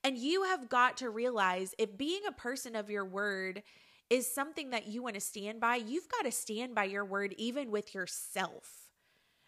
And 0.03 0.17
you 0.17 0.43
have 0.43 0.69
got 0.69 0.97
to 0.97 1.09
realize 1.09 1.73
if 1.77 1.97
being 1.97 2.21
a 2.27 2.31
person 2.31 2.75
of 2.75 2.89
your 2.89 3.05
word 3.05 3.63
is 4.09 4.33
something 4.33 4.71
that 4.71 4.87
you 4.87 5.01
want 5.01 5.15
to 5.15 5.21
stand 5.21 5.59
by, 5.59 5.77
you've 5.77 6.09
got 6.09 6.25
to 6.25 6.31
stand 6.31 6.75
by 6.75 6.83
your 6.83 7.05
word 7.05 7.33
even 7.37 7.71
with 7.71 7.95
yourself. 7.95 8.83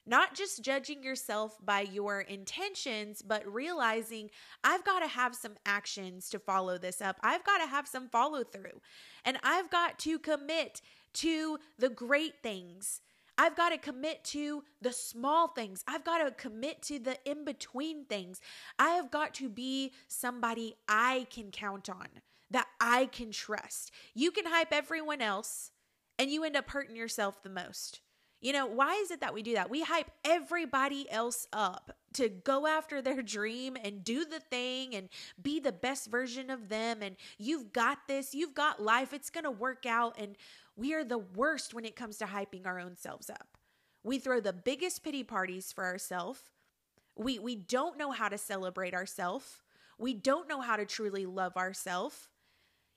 Not 0.07 0.35
just 0.35 0.63
judging 0.63 1.03
yourself 1.03 1.57
by 1.63 1.81
your 1.81 2.21
intentions, 2.21 3.21
but 3.21 3.51
realizing 3.51 4.29
I've 4.63 4.85
got 4.85 5.00
to 5.00 5.07
have 5.07 5.35
some 5.35 5.55
actions 5.65 6.29
to 6.29 6.39
follow 6.39 6.77
this 6.77 7.01
up. 7.01 7.17
I've 7.24 7.43
got 7.43 7.57
to 7.57 7.67
have 7.67 7.88
some 7.88 8.07
follow 8.07 8.43
through. 8.43 8.81
And 9.25 9.38
I've 9.43 9.71
got 9.71 9.97
to 10.00 10.19
commit 10.19 10.81
to 11.15 11.57
the 11.79 11.89
great 11.89 12.35
things 12.43 13.01
I've 13.37 13.55
got 13.55 13.69
to 13.69 13.77
commit 13.77 14.23
to 14.25 14.63
the 14.81 14.93
small 14.93 15.49
things. 15.49 15.83
I've 15.87 16.05
got 16.05 16.19
to 16.19 16.31
commit 16.31 16.81
to 16.83 16.99
the 16.99 17.17
in 17.29 17.45
between 17.45 18.05
things. 18.05 18.39
I 18.79 18.91
have 18.91 19.11
got 19.11 19.33
to 19.35 19.49
be 19.49 19.91
somebody 20.07 20.75
I 20.87 21.27
can 21.29 21.51
count 21.51 21.89
on, 21.89 22.07
that 22.51 22.67
I 22.79 23.07
can 23.07 23.31
trust. 23.31 23.91
You 24.13 24.31
can 24.31 24.45
hype 24.45 24.71
everyone 24.71 25.21
else 25.21 25.71
and 26.17 26.31
you 26.31 26.43
end 26.43 26.55
up 26.55 26.69
hurting 26.69 26.95
yourself 26.95 27.43
the 27.43 27.49
most. 27.49 27.99
You 28.45 28.53
know, 28.53 28.67
why 28.67 28.93
is 29.01 29.09
it 29.09 29.21
that 29.21 29.33
we 29.33 29.41
do 29.41 29.55
that? 29.55 29.71
We 29.71 29.81
hype 29.81 30.11
everybody 30.23 31.09
else 31.09 31.47
up 31.51 31.97
to 32.13 32.29
go 32.29 32.67
after 32.67 33.01
their 33.01 33.23
dream 33.23 33.75
and 33.83 34.03
do 34.03 34.23
the 34.23 34.39
thing 34.39 34.93
and 34.93 35.09
be 35.41 35.59
the 35.59 35.71
best 35.71 36.11
version 36.11 36.51
of 36.51 36.69
them. 36.69 37.01
And 37.01 37.15
you've 37.39 37.73
got 37.73 38.07
this, 38.07 38.35
you've 38.35 38.53
got 38.53 38.79
life, 38.79 39.13
it's 39.13 39.31
going 39.31 39.45
to 39.45 39.49
work 39.51 39.87
out. 39.87 40.19
And 40.19 40.35
we 40.75 40.93
are 40.93 41.03
the 41.03 41.17
worst 41.17 41.73
when 41.73 41.85
it 41.85 41.95
comes 41.95 42.17
to 42.17 42.25
hyping 42.25 42.67
our 42.67 42.79
own 42.79 42.95
selves 42.97 43.31
up. 43.31 43.47
We 44.03 44.19
throw 44.19 44.39
the 44.39 44.53
biggest 44.53 45.03
pity 45.03 45.23
parties 45.23 45.71
for 45.73 45.83
ourselves. 45.83 46.41
We, 47.15 47.39
we 47.39 47.55
don't 47.55 47.97
know 47.97 48.11
how 48.11 48.29
to 48.29 48.37
celebrate 48.37 48.93
ourselves. 48.93 49.63
We 49.97 50.13
don't 50.13 50.47
know 50.47 50.61
how 50.61 50.75
to 50.75 50.85
truly 50.85 51.25
love 51.25 51.57
ourselves. 51.57 52.29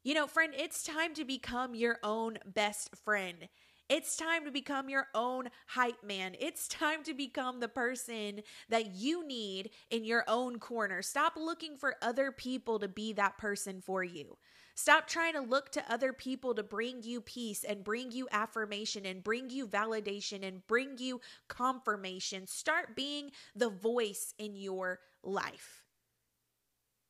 You 0.04 0.12
know, 0.12 0.26
friend, 0.26 0.52
it's 0.54 0.82
time 0.82 1.14
to 1.14 1.24
become 1.24 1.74
your 1.74 2.00
own 2.02 2.38
best 2.44 2.94
friend. 3.02 3.48
It's 3.88 4.16
time 4.16 4.44
to 4.44 4.50
become 4.50 4.90
your 4.90 5.06
own 5.14 5.48
hype 5.68 6.04
man. 6.04 6.36
It's 6.38 6.68
time 6.68 7.02
to 7.04 7.14
become 7.14 7.60
the 7.60 7.68
person 7.68 8.42
that 8.68 8.94
you 8.94 9.26
need 9.26 9.70
in 9.90 10.04
your 10.04 10.24
own 10.28 10.58
corner. 10.58 11.00
Stop 11.00 11.34
looking 11.36 11.76
for 11.76 11.96
other 12.02 12.30
people 12.30 12.78
to 12.80 12.88
be 12.88 13.14
that 13.14 13.38
person 13.38 13.80
for 13.80 14.04
you. 14.04 14.36
Stop 14.74 15.08
trying 15.08 15.32
to 15.32 15.40
look 15.40 15.72
to 15.72 15.92
other 15.92 16.12
people 16.12 16.54
to 16.54 16.62
bring 16.62 17.02
you 17.02 17.20
peace 17.20 17.64
and 17.64 17.82
bring 17.82 18.12
you 18.12 18.28
affirmation 18.30 19.06
and 19.06 19.24
bring 19.24 19.50
you 19.50 19.66
validation 19.66 20.46
and 20.46 20.66
bring 20.66 20.98
you 20.98 21.20
confirmation. 21.48 22.46
Start 22.46 22.94
being 22.94 23.30
the 23.56 23.70
voice 23.70 24.34
in 24.38 24.54
your 24.54 25.00
life. 25.24 25.82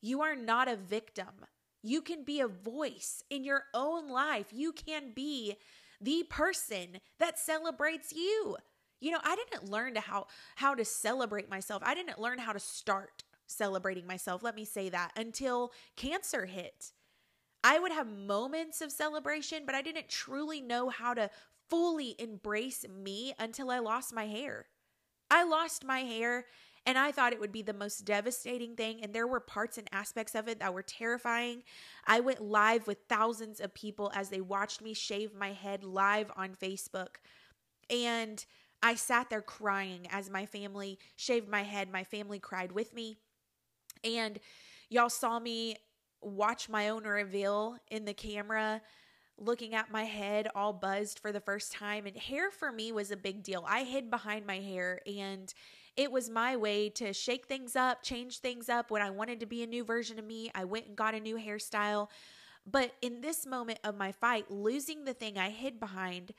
You 0.00 0.22
are 0.22 0.36
not 0.36 0.68
a 0.68 0.76
victim. 0.76 1.44
You 1.82 2.02
can 2.02 2.24
be 2.24 2.40
a 2.40 2.48
voice 2.48 3.22
in 3.30 3.44
your 3.44 3.64
own 3.74 4.08
life. 4.08 4.46
You 4.52 4.72
can 4.72 5.12
be 5.14 5.56
the 6.00 6.24
person 6.28 7.00
that 7.18 7.38
celebrates 7.38 8.12
you. 8.12 8.56
You 9.00 9.12
know, 9.12 9.20
I 9.22 9.36
didn't 9.36 9.70
learn 9.70 9.94
to 9.94 10.00
how 10.00 10.26
how 10.56 10.74
to 10.74 10.84
celebrate 10.84 11.48
myself. 11.48 11.82
I 11.84 11.94
didn't 11.94 12.18
learn 12.18 12.38
how 12.38 12.52
to 12.52 12.58
start 12.58 13.24
celebrating 13.46 14.06
myself. 14.06 14.42
Let 14.42 14.56
me 14.56 14.64
say 14.64 14.88
that 14.88 15.12
until 15.16 15.72
cancer 15.96 16.46
hit. 16.46 16.92
I 17.64 17.78
would 17.78 17.92
have 17.92 18.06
moments 18.06 18.80
of 18.80 18.92
celebration, 18.92 19.64
but 19.66 19.74
I 19.74 19.82
didn't 19.82 20.08
truly 20.08 20.60
know 20.60 20.90
how 20.90 21.14
to 21.14 21.30
fully 21.68 22.14
embrace 22.18 22.84
me 22.88 23.34
until 23.38 23.70
I 23.70 23.80
lost 23.80 24.14
my 24.14 24.26
hair. 24.26 24.66
I 25.30 25.44
lost 25.44 25.84
my 25.84 26.00
hair 26.00 26.46
and 26.88 26.96
I 26.96 27.12
thought 27.12 27.34
it 27.34 27.40
would 27.40 27.52
be 27.52 27.60
the 27.60 27.74
most 27.74 28.06
devastating 28.06 28.74
thing. 28.74 29.00
And 29.02 29.12
there 29.12 29.26
were 29.26 29.40
parts 29.40 29.76
and 29.76 29.86
aspects 29.92 30.34
of 30.34 30.48
it 30.48 30.58
that 30.60 30.72
were 30.72 30.82
terrifying. 30.82 31.62
I 32.06 32.20
went 32.20 32.40
live 32.40 32.86
with 32.86 32.96
thousands 33.10 33.60
of 33.60 33.74
people 33.74 34.10
as 34.14 34.30
they 34.30 34.40
watched 34.40 34.80
me 34.80 34.94
shave 34.94 35.34
my 35.34 35.52
head 35.52 35.84
live 35.84 36.32
on 36.34 36.54
Facebook. 36.54 37.16
And 37.90 38.42
I 38.82 38.94
sat 38.94 39.28
there 39.28 39.42
crying 39.42 40.06
as 40.10 40.30
my 40.30 40.46
family 40.46 40.98
shaved 41.14 41.46
my 41.46 41.60
head. 41.60 41.92
My 41.92 42.04
family 42.04 42.38
cried 42.38 42.72
with 42.72 42.94
me. 42.94 43.18
And 44.02 44.38
y'all 44.88 45.10
saw 45.10 45.38
me 45.38 45.76
watch 46.22 46.70
my 46.70 46.88
own 46.88 47.04
reveal 47.04 47.76
in 47.90 48.06
the 48.06 48.14
camera 48.14 48.80
looking 49.36 49.74
at 49.74 49.92
my 49.92 50.04
head 50.04 50.48
all 50.54 50.72
buzzed 50.72 51.18
for 51.18 51.32
the 51.32 51.40
first 51.40 51.70
time 51.70 52.06
and 52.06 52.16
hair 52.16 52.50
for 52.50 52.72
me 52.72 52.92
was 52.92 53.10
a 53.10 53.16
big 53.16 53.42
deal. 53.42 53.64
I 53.68 53.84
hid 53.84 54.10
behind 54.10 54.46
my 54.46 54.58
hair 54.58 55.00
and 55.06 55.52
it 55.98 56.12
was 56.12 56.30
my 56.30 56.54
way 56.54 56.88
to 56.90 57.12
shake 57.12 57.46
things 57.46 57.74
up, 57.74 58.04
change 58.04 58.38
things 58.38 58.68
up 58.68 58.88
when 58.88 59.02
I 59.02 59.10
wanted 59.10 59.40
to 59.40 59.46
be 59.46 59.64
a 59.64 59.66
new 59.66 59.82
version 59.82 60.16
of 60.16 60.24
me. 60.24 60.48
I 60.54 60.64
went 60.64 60.86
and 60.86 60.96
got 60.96 61.12
a 61.12 61.20
new 61.20 61.36
hairstyle. 61.36 62.06
But 62.64 62.92
in 63.02 63.20
this 63.20 63.44
moment 63.44 63.80
of 63.82 63.96
my 63.96 64.12
fight, 64.12 64.48
losing 64.48 65.04
the 65.04 65.12
thing 65.12 65.36
I 65.36 65.50
hid 65.50 65.80
behind, 65.80 66.34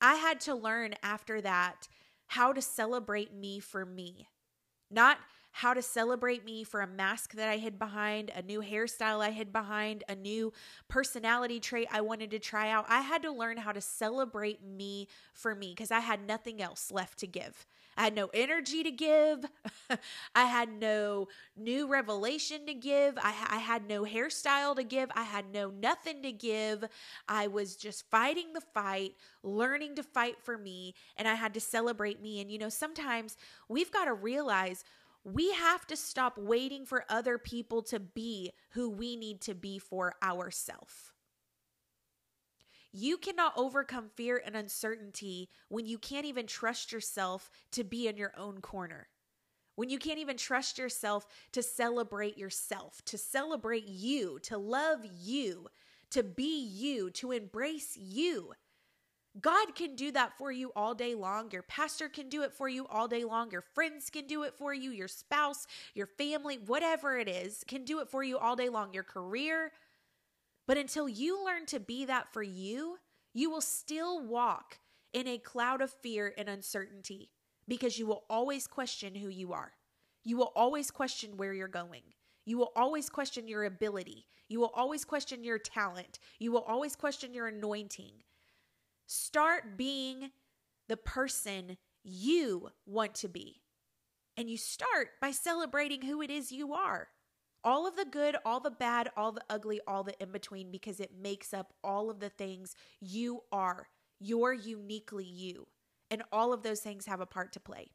I 0.00 0.16
had 0.16 0.40
to 0.40 0.56
learn 0.56 0.96
after 1.04 1.40
that 1.40 1.86
how 2.26 2.52
to 2.52 2.60
celebrate 2.60 3.32
me 3.32 3.60
for 3.60 3.86
me. 3.86 4.26
Not 4.90 5.18
how 5.56 5.72
to 5.72 5.80
celebrate 5.80 6.44
me 6.44 6.62
for 6.64 6.82
a 6.82 6.86
mask 6.86 7.32
that 7.32 7.48
I 7.48 7.56
hid 7.56 7.78
behind, 7.78 8.30
a 8.36 8.42
new 8.42 8.60
hairstyle 8.60 9.24
I 9.24 9.30
hid 9.30 9.54
behind, 9.54 10.04
a 10.06 10.14
new 10.14 10.52
personality 10.86 11.60
trait 11.60 11.88
I 11.90 12.02
wanted 12.02 12.30
to 12.32 12.38
try 12.38 12.68
out. 12.68 12.84
I 12.90 13.00
had 13.00 13.22
to 13.22 13.32
learn 13.32 13.56
how 13.56 13.72
to 13.72 13.80
celebrate 13.80 14.62
me 14.62 15.08
for 15.32 15.54
me 15.54 15.70
because 15.70 15.90
I 15.90 16.00
had 16.00 16.26
nothing 16.26 16.60
else 16.60 16.92
left 16.92 17.18
to 17.20 17.26
give. 17.26 17.66
I 17.96 18.04
had 18.04 18.14
no 18.14 18.28
energy 18.34 18.82
to 18.82 18.90
give. 18.90 19.46
I 20.34 20.44
had 20.44 20.68
no 20.68 21.28
new 21.56 21.86
revelation 21.86 22.66
to 22.66 22.74
give. 22.74 23.16
I, 23.16 23.32
I 23.48 23.56
had 23.56 23.88
no 23.88 24.04
hairstyle 24.04 24.76
to 24.76 24.84
give. 24.84 25.10
I 25.14 25.22
had 25.22 25.46
no 25.54 25.70
nothing 25.70 26.22
to 26.22 26.32
give. 26.32 26.84
I 27.26 27.46
was 27.46 27.76
just 27.76 28.10
fighting 28.10 28.52
the 28.52 28.60
fight, 28.60 29.14
learning 29.42 29.94
to 29.94 30.02
fight 30.02 30.36
for 30.42 30.58
me, 30.58 30.94
and 31.16 31.26
I 31.26 31.34
had 31.34 31.54
to 31.54 31.60
celebrate 31.60 32.20
me. 32.20 32.42
And, 32.42 32.50
you 32.52 32.58
know, 32.58 32.68
sometimes 32.68 33.38
we've 33.70 33.90
got 33.90 34.04
to 34.04 34.12
realize 34.12 34.84
we 35.26 35.52
have 35.54 35.84
to 35.88 35.96
stop 35.96 36.38
waiting 36.38 36.86
for 36.86 37.04
other 37.08 37.36
people 37.36 37.82
to 37.82 37.98
be 37.98 38.52
who 38.70 38.88
we 38.88 39.16
need 39.16 39.40
to 39.40 39.56
be 39.56 39.76
for 39.76 40.14
ourselves. 40.22 41.10
You 42.92 43.18
cannot 43.18 43.52
overcome 43.56 44.08
fear 44.14 44.40
and 44.46 44.54
uncertainty 44.54 45.48
when 45.68 45.84
you 45.84 45.98
can't 45.98 46.26
even 46.26 46.46
trust 46.46 46.92
yourself 46.92 47.50
to 47.72 47.82
be 47.82 48.06
in 48.06 48.16
your 48.16 48.34
own 48.38 48.60
corner. 48.60 49.08
When 49.74 49.90
you 49.90 49.98
can't 49.98 50.20
even 50.20 50.36
trust 50.36 50.78
yourself 50.78 51.26
to 51.50 51.60
celebrate 51.60 52.38
yourself, 52.38 53.02
to 53.06 53.18
celebrate 53.18 53.88
you, 53.88 54.38
to 54.44 54.56
love 54.56 55.00
you, 55.04 55.66
to 56.10 56.22
be 56.22 56.64
you, 56.64 57.10
to 57.10 57.32
embrace 57.32 57.96
you. 57.96 58.52
God 59.40 59.74
can 59.74 59.96
do 59.96 60.12
that 60.12 60.38
for 60.38 60.50
you 60.50 60.72
all 60.74 60.94
day 60.94 61.14
long. 61.14 61.50
Your 61.50 61.62
pastor 61.62 62.08
can 62.08 62.28
do 62.28 62.42
it 62.42 62.54
for 62.54 62.68
you 62.68 62.86
all 62.86 63.06
day 63.06 63.24
long. 63.24 63.50
Your 63.50 63.64
friends 63.74 64.08
can 64.08 64.26
do 64.26 64.44
it 64.44 64.54
for 64.56 64.72
you. 64.72 64.90
Your 64.90 65.08
spouse, 65.08 65.66
your 65.94 66.06
family, 66.06 66.58
whatever 66.64 67.18
it 67.18 67.28
is, 67.28 67.62
can 67.66 67.84
do 67.84 68.00
it 68.00 68.08
for 68.08 68.22
you 68.22 68.38
all 68.38 68.56
day 68.56 68.68
long. 68.68 68.94
Your 68.94 69.02
career. 69.02 69.72
But 70.66 70.78
until 70.78 71.08
you 71.08 71.44
learn 71.44 71.66
to 71.66 71.80
be 71.80 72.04
that 72.06 72.32
for 72.32 72.42
you, 72.42 72.98
you 73.34 73.50
will 73.50 73.60
still 73.60 74.24
walk 74.24 74.78
in 75.12 75.26
a 75.26 75.38
cloud 75.38 75.82
of 75.82 75.94
fear 76.02 76.32
and 76.38 76.48
uncertainty 76.48 77.30
because 77.68 77.98
you 77.98 78.06
will 78.06 78.24
always 78.30 78.66
question 78.66 79.14
who 79.14 79.28
you 79.28 79.52
are. 79.52 79.72
You 80.24 80.36
will 80.36 80.52
always 80.56 80.90
question 80.90 81.36
where 81.36 81.52
you're 81.52 81.68
going. 81.68 82.02
You 82.46 82.58
will 82.58 82.72
always 82.74 83.10
question 83.10 83.48
your 83.48 83.64
ability. 83.64 84.26
You 84.48 84.60
will 84.60 84.72
always 84.74 85.04
question 85.04 85.44
your 85.44 85.58
talent. 85.58 86.18
You 86.38 86.52
will 86.52 86.62
always 86.62 86.96
question 86.96 87.34
your 87.34 87.48
anointing. 87.48 88.12
Start 89.06 89.76
being 89.76 90.30
the 90.88 90.96
person 90.96 91.76
you 92.02 92.70
want 92.86 93.14
to 93.16 93.28
be. 93.28 93.60
And 94.36 94.50
you 94.50 94.56
start 94.56 95.10
by 95.20 95.30
celebrating 95.30 96.02
who 96.02 96.20
it 96.20 96.30
is 96.30 96.52
you 96.52 96.74
are. 96.74 97.08
All 97.64 97.86
of 97.86 97.96
the 97.96 98.04
good, 98.04 98.36
all 98.44 98.60
the 98.60 98.70
bad, 98.70 99.08
all 99.16 99.32
the 99.32 99.44
ugly, 99.48 99.80
all 99.86 100.04
the 100.04 100.14
in 100.22 100.30
between, 100.30 100.70
because 100.70 101.00
it 101.00 101.12
makes 101.20 101.54
up 101.54 101.72
all 101.82 102.10
of 102.10 102.20
the 102.20 102.28
things 102.28 102.76
you 103.00 103.40
are. 103.50 103.88
You're 104.20 104.52
uniquely 104.52 105.24
you. 105.24 105.66
And 106.10 106.22
all 106.30 106.52
of 106.52 106.62
those 106.62 106.80
things 106.80 107.06
have 107.06 107.20
a 107.20 107.26
part 107.26 107.52
to 107.54 107.60
play. 107.60 107.90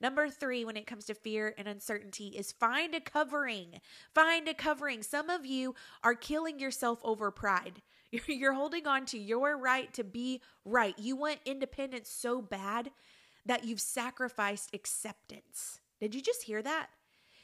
Number 0.00 0.28
three, 0.28 0.64
when 0.64 0.76
it 0.76 0.86
comes 0.86 1.04
to 1.04 1.14
fear 1.14 1.54
and 1.56 1.68
uncertainty, 1.68 2.28
is 2.28 2.52
find 2.52 2.94
a 2.94 3.00
covering. 3.00 3.80
Find 4.14 4.48
a 4.48 4.54
covering. 4.54 5.02
Some 5.02 5.30
of 5.30 5.46
you 5.46 5.74
are 6.02 6.14
killing 6.14 6.58
yourself 6.58 7.00
over 7.04 7.30
pride. 7.30 7.82
You're 8.26 8.54
holding 8.54 8.86
on 8.86 9.04
to 9.06 9.18
your 9.18 9.56
right 9.58 9.92
to 9.94 10.04
be 10.04 10.40
right. 10.64 10.98
You 10.98 11.16
want 11.16 11.40
independence 11.44 12.10
so 12.10 12.40
bad 12.40 12.90
that 13.46 13.64
you've 13.64 13.80
sacrificed 13.80 14.74
acceptance. 14.74 15.80
Did 16.00 16.14
you 16.14 16.22
just 16.22 16.44
hear 16.44 16.62
that? 16.62 16.88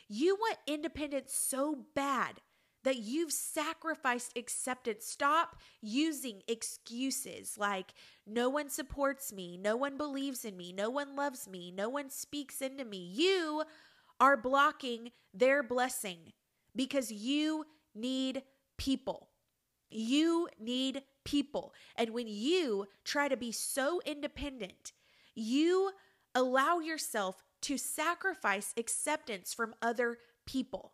You 0.09 0.37
want 0.37 0.59
independence 0.67 1.35
so 1.35 1.79
bad 1.95 2.41
that 2.85 2.99
you've 2.99 3.33
sacrificed 3.33 4.37
acceptance. 4.37 5.07
Stop 5.07 5.57
using 5.81 6.43
excuses 6.47 7.57
like, 7.59 7.95
no 8.27 8.51
one 8.51 8.69
supports 8.69 9.33
me, 9.33 9.57
no 9.57 9.75
one 9.77 9.97
believes 9.97 10.45
in 10.45 10.57
me, 10.57 10.73
no 10.73 10.91
one 10.91 11.17
loves 11.17 11.49
me, 11.49 11.71
no 11.71 11.89
one 11.89 12.11
speaks 12.11 12.61
into 12.61 12.85
me. 12.85 12.99
You 12.99 13.65
are 14.21 14.37
blocking 14.37 15.11
their 15.33 15.63
blessing 15.63 16.35
because 16.77 17.11
you 17.11 17.65
need 17.95 18.43
people. 18.77 19.31
You 19.91 20.49
need 20.59 21.03
people. 21.25 21.73
And 21.97 22.11
when 22.11 22.27
you 22.27 22.87
try 23.05 23.29
to 23.29 23.37
be 23.37 23.53
so 23.53 24.01
independent, 24.05 24.93
you 25.35 25.93
allow 26.35 26.79
yourself 26.79 27.43
to 27.63 27.79
sacrifice 27.79 28.75
acceptance 28.77 29.55
from 29.55 29.75
other 29.81 30.19
people. 30.47 30.93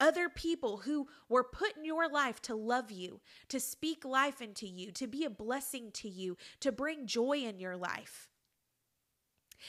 Other 0.00 0.28
people 0.28 0.78
who 0.78 1.06
were 1.28 1.44
put 1.44 1.76
in 1.76 1.84
your 1.84 2.08
life 2.08 2.42
to 2.42 2.56
love 2.56 2.90
you, 2.90 3.20
to 3.48 3.60
speak 3.60 4.04
life 4.04 4.42
into 4.42 4.66
you, 4.66 4.90
to 4.92 5.06
be 5.06 5.24
a 5.24 5.30
blessing 5.30 5.92
to 5.92 6.08
you, 6.08 6.36
to 6.58 6.72
bring 6.72 7.06
joy 7.06 7.38
in 7.38 7.60
your 7.60 7.76
life. 7.76 8.28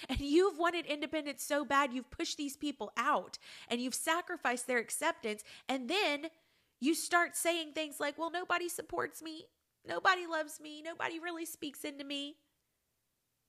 And 0.09 0.19
you've 0.19 0.57
wanted 0.57 0.87
independence 0.87 1.43
so 1.43 1.65
bad, 1.65 1.93
you've 1.93 2.09
pushed 2.09 2.37
these 2.37 2.57
people 2.57 2.91
out 2.97 3.37
and 3.67 3.79
you've 3.79 3.93
sacrificed 3.93 4.65
their 4.65 4.79
acceptance. 4.79 5.43
And 5.69 5.87
then 5.87 6.27
you 6.83 6.93
start 6.93 7.37
saying 7.37 7.71
things 7.71 7.99
like, 7.99 8.17
well, 8.17 8.29
nobody 8.29 8.67
supports 8.67 9.21
me. 9.21 9.45
Nobody 9.87 10.27
loves 10.27 10.59
me. 10.59 10.81
Nobody 10.81 11.17
really 11.19 11.45
speaks 11.45 11.85
into 11.85 12.03
me. 12.03 12.35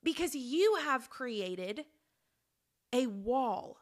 Because 0.02 0.34
you 0.34 0.76
have 0.84 1.10
created 1.10 1.84
a 2.92 3.06
wall, 3.06 3.78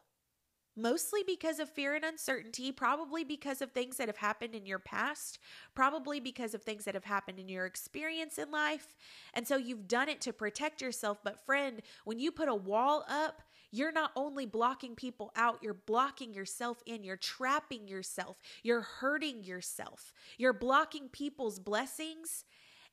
mostly 0.75 1.21
because 1.27 1.59
of 1.59 1.69
fear 1.69 1.93
and 1.93 2.03
uncertainty, 2.03 2.71
probably 2.71 3.23
because 3.23 3.61
of 3.61 3.71
things 3.71 3.97
that 3.97 4.07
have 4.07 4.17
happened 4.17 4.55
in 4.55 4.65
your 4.65 4.79
past, 4.79 5.37
probably 5.75 6.19
because 6.19 6.55
of 6.55 6.63
things 6.63 6.85
that 6.85 6.95
have 6.95 7.03
happened 7.03 7.39
in 7.39 7.47
your 7.47 7.67
experience 7.67 8.39
in 8.39 8.49
life. 8.49 8.95
And 9.35 9.47
so 9.47 9.57
you've 9.57 9.87
done 9.87 10.09
it 10.09 10.21
to 10.21 10.33
protect 10.33 10.81
yourself. 10.81 11.19
But, 11.23 11.45
friend, 11.45 11.81
when 12.05 12.17
you 12.17 12.31
put 12.31 12.49
a 12.49 12.55
wall 12.55 13.05
up, 13.07 13.43
you're 13.73 13.91
not 13.91 14.11
only 14.15 14.45
blocking 14.45 14.95
people 14.95 15.31
out, 15.35 15.57
you're 15.63 15.73
blocking 15.73 16.31
yourself 16.31 16.83
in, 16.85 17.03
you're 17.03 17.17
trapping 17.17 17.87
yourself, 17.87 18.39
you're 18.61 18.81
hurting 18.81 19.43
yourself, 19.43 20.13
you're 20.37 20.53
blocking 20.53 21.09
people's 21.09 21.57
blessings, 21.57 22.45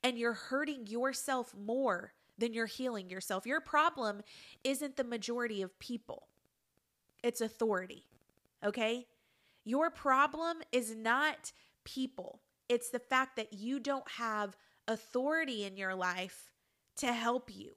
and 0.02 0.18
you're 0.18 0.32
hurting 0.32 0.86
yourself 0.86 1.54
more 1.54 2.14
than 2.38 2.54
you're 2.54 2.64
healing 2.64 3.10
yourself. 3.10 3.44
Your 3.44 3.60
problem 3.60 4.22
isn't 4.64 4.96
the 4.96 5.04
majority 5.04 5.60
of 5.60 5.78
people, 5.78 6.28
it's 7.22 7.42
authority. 7.42 8.06
Okay? 8.64 9.06
Your 9.64 9.90
problem 9.90 10.62
is 10.72 10.96
not 10.96 11.52
people, 11.84 12.40
it's 12.70 12.88
the 12.88 12.98
fact 12.98 13.36
that 13.36 13.52
you 13.52 13.80
don't 13.80 14.10
have 14.12 14.56
authority 14.88 15.66
in 15.66 15.76
your 15.76 15.94
life 15.94 16.50
to 16.96 17.12
help 17.12 17.54
you. 17.54 17.72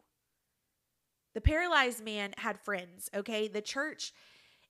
The 1.34 1.42
paralyzed 1.42 2.04
man 2.04 2.34
had 2.38 2.60
friends, 2.60 3.10
okay? 3.16 3.48
The 3.48 3.62
church 3.62 4.14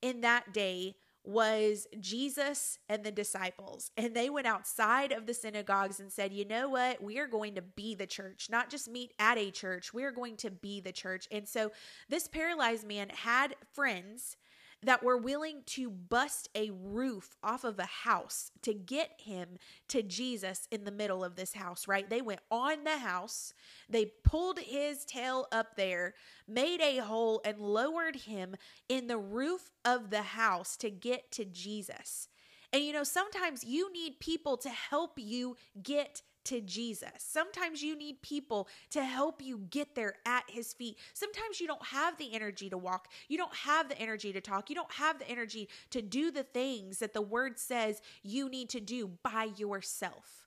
in 0.02 0.22
that 0.22 0.54
day 0.54 0.96
was 1.26 1.88
Jesus 2.00 2.78
and 2.90 3.04
the 3.04 3.12
disciples. 3.12 3.92
And 3.96 4.14
they 4.14 4.30
went 4.30 4.48
outside 4.48 5.14
of 5.14 5.26
the 5.26 5.34
synagogues 5.34 6.00
and 6.00 6.12
said, 6.12 6.34
you 6.34 6.46
know 6.46 6.68
what? 6.68 7.02
We 7.02 7.18
are 7.20 7.28
going 7.28 7.56
to 7.56 7.62
be 7.62 7.96
the 7.96 8.08
church, 8.08 8.48
not 8.50 8.70
just 8.70 8.90
meet 8.90 9.14
at 9.20 9.38
a 9.38 9.50
church. 9.50 9.94
We 9.94 10.04
are 10.04 10.12
going 10.12 10.36
to 10.38 10.52
be 10.52 10.82
the 10.82 10.92
church. 10.92 11.28
And 11.32 11.48
so 11.48 11.72
this 12.10 12.28
paralyzed 12.28 12.86
man 12.86 13.10
had 13.10 13.56
friends 13.72 14.36
that 14.84 15.04
were 15.04 15.18
willing 15.18 15.62
to 15.66 15.90
bust 15.90 16.50
a 16.56 16.72
roof 16.72 17.36
off 17.44 17.64
of 17.64 17.80
a 17.80 17.86
house 17.86 18.52
to 18.62 18.74
get 18.74 19.12
him 19.18 19.58
to 19.88 20.04
Jesus 20.04 20.68
in 20.72 20.84
the 20.84 20.92
middle 20.92 21.24
of 21.24 21.36
this 21.36 21.54
house, 21.54 21.88
right? 21.88 22.10
They 22.10 22.22
went 22.22 22.42
on 22.52 22.84
the 22.84 22.98
house, 22.98 23.54
they 23.90 24.12
pulled 24.24 24.60
his 24.60 25.06
tail 25.06 25.48
up 25.52 25.76
there, 25.76 26.14
made 26.48 26.82
a 26.82 26.98
hole, 26.98 27.42
and 27.46 27.60
lowered 27.60 28.16
him 28.18 28.56
in 28.90 29.08
the 29.08 29.18
roof 29.18 29.72
of 29.86 30.10
the 30.10 30.22
house 30.22 30.78
to 30.78 30.90
get 30.90 31.32
to 31.32 31.46
Jesus. 31.46 32.28
And 32.72 32.84
you 32.84 32.92
know, 32.92 33.04
sometimes 33.04 33.64
you 33.64 33.94
need 33.94 34.20
people 34.20 34.58
to 34.58 34.70
help 34.70 35.14
you 35.18 35.56
get 35.82 36.24
to 36.46 36.62
Jesus. 36.62 37.10
Sometimes 37.18 37.82
you 37.84 37.96
need 37.96 38.22
people 38.22 38.68
to 38.92 39.04
help 39.04 39.42
you 39.42 39.60
get 39.70 39.96
there 39.96 40.16
at 40.26 40.44
his 40.48 40.74
feet. 40.74 40.98
Sometimes 41.14 41.60
you 41.60 41.68
don't 41.68 41.86
have 41.86 42.18
the 42.18 42.34
energy 42.34 42.70
to 42.70 42.78
walk. 42.78 43.08
You 43.28 43.38
don't 43.38 43.56
have 43.56 43.90
the 43.90 44.00
energy 44.00 44.34
to 44.34 44.42
talk. 44.42 44.70
You 44.70 44.76
don't 44.76 44.94
have 44.94 45.20
the 45.20 45.30
energy 45.30 45.70
to 45.92 46.02
do 46.02 46.32
the 46.32 46.44
things 46.44 47.00
that 47.00 47.14
the 47.14 47.22
word 47.22 47.60
says 47.60 48.02
you 48.22 48.50
need 48.50 48.70
to 48.70 48.80
do 48.80 49.12
by 49.24 49.50
yourself. 49.58 50.43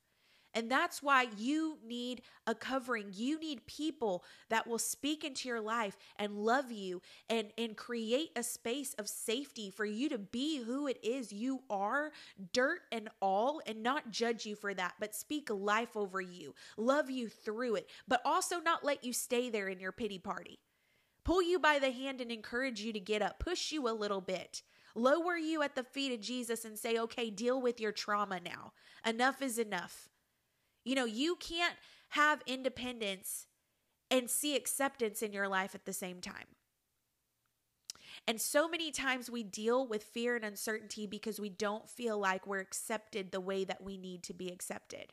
And 0.57 0.71
that's 0.71 1.03
why 1.03 1.27
you 1.37 1.77
need 1.87 2.23
a 2.47 2.55
covering. 2.55 3.09
You 3.12 3.38
need 3.38 3.66
people 3.66 4.25
that 4.49 4.66
will 4.66 4.79
speak 4.79 5.23
into 5.23 5.51
your 5.51 5.61
life 5.61 5.99
and 6.19 6.33
love 6.33 6.73
you 6.73 7.03
and, 7.29 7.49
and 7.59 7.77
create 7.77 8.31
a 8.35 8.42
space 8.42 8.95
of 8.95 9.07
safety 9.07 9.69
for 9.69 9.85
you 9.85 10.09
to 10.09 10.16
be 10.16 10.62
who 10.62 10.87
it 10.87 10.99
is 11.05 11.31
you 11.31 11.61
are, 11.69 12.11
dirt 12.55 12.81
and 12.90 13.11
all, 13.21 13.61
and 13.66 13.83
not 13.83 14.11
judge 14.11 14.47
you 14.47 14.57
for 14.57 14.73
that, 14.73 14.95
but 14.99 15.14
speak 15.14 15.51
life 15.51 15.95
over 15.95 16.23
you, 16.23 16.55
love 16.79 17.11
you 17.11 17.29
through 17.29 17.75
it, 17.75 17.90
but 18.09 18.23
also 18.25 18.59
not 18.59 18.83
let 18.83 19.05
you 19.05 19.12
stay 19.12 19.51
there 19.51 19.69
in 19.69 19.79
your 19.79 19.92
pity 19.92 20.19
party. 20.19 20.59
Pull 21.23 21.42
you 21.42 21.59
by 21.59 21.79
the 21.79 21.90
hand 21.90 22.23
and 22.23 22.33
encourage 22.33 22.81
you 22.81 22.95
to 22.95 23.01
get 23.01 23.21
up, 23.21 23.38
push 23.38 23.73
you 23.73 23.87
a 23.87 23.90
little 23.90 24.23
bit 24.23 24.62
lower 24.95 25.37
you 25.37 25.61
at 25.61 25.75
the 25.75 25.85
feet 25.85 26.14
of 26.14 26.23
Jesus 26.23 26.64
and 26.64 26.79
say, 26.79 26.97
okay, 26.97 27.29
deal 27.29 27.61
with 27.61 27.79
your 27.79 27.92
trauma 27.92 28.40
now. 28.40 28.73
Enough 29.05 29.42
is 29.42 29.59
enough. 29.59 30.09
You 30.87 30.94
know, 30.94 31.05
you 31.05 31.35
can't 31.37 31.75
have 32.11 32.42
independence 32.46 33.49
and 34.09 34.31
see 34.31 34.55
acceptance 34.55 35.20
in 35.20 35.33
your 35.33 35.49
life 35.49 35.75
at 35.75 35.85
the 35.85 35.92
same 35.92 36.20
time. 36.20 36.46
And 38.29 38.40
so 38.40 38.68
many 38.68 38.92
times 38.92 39.29
we 39.29 39.42
deal 39.42 39.87
with 39.87 40.05
fear 40.05 40.37
and 40.37 40.44
uncertainty 40.44 41.09
because 41.09 41.40
we 41.40 41.49
don't 41.49 41.90
feel 41.90 42.18
like 42.18 42.46
we're 42.46 42.61
accepted 42.61 43.33
the 43.33 43.40
way 43.40 43.64
that 43.64 43.83
we 43.83 43.99
need 43.99 44.22
to 44.25 44.33
be 44.33 44.49
accepted. 44.49 45.12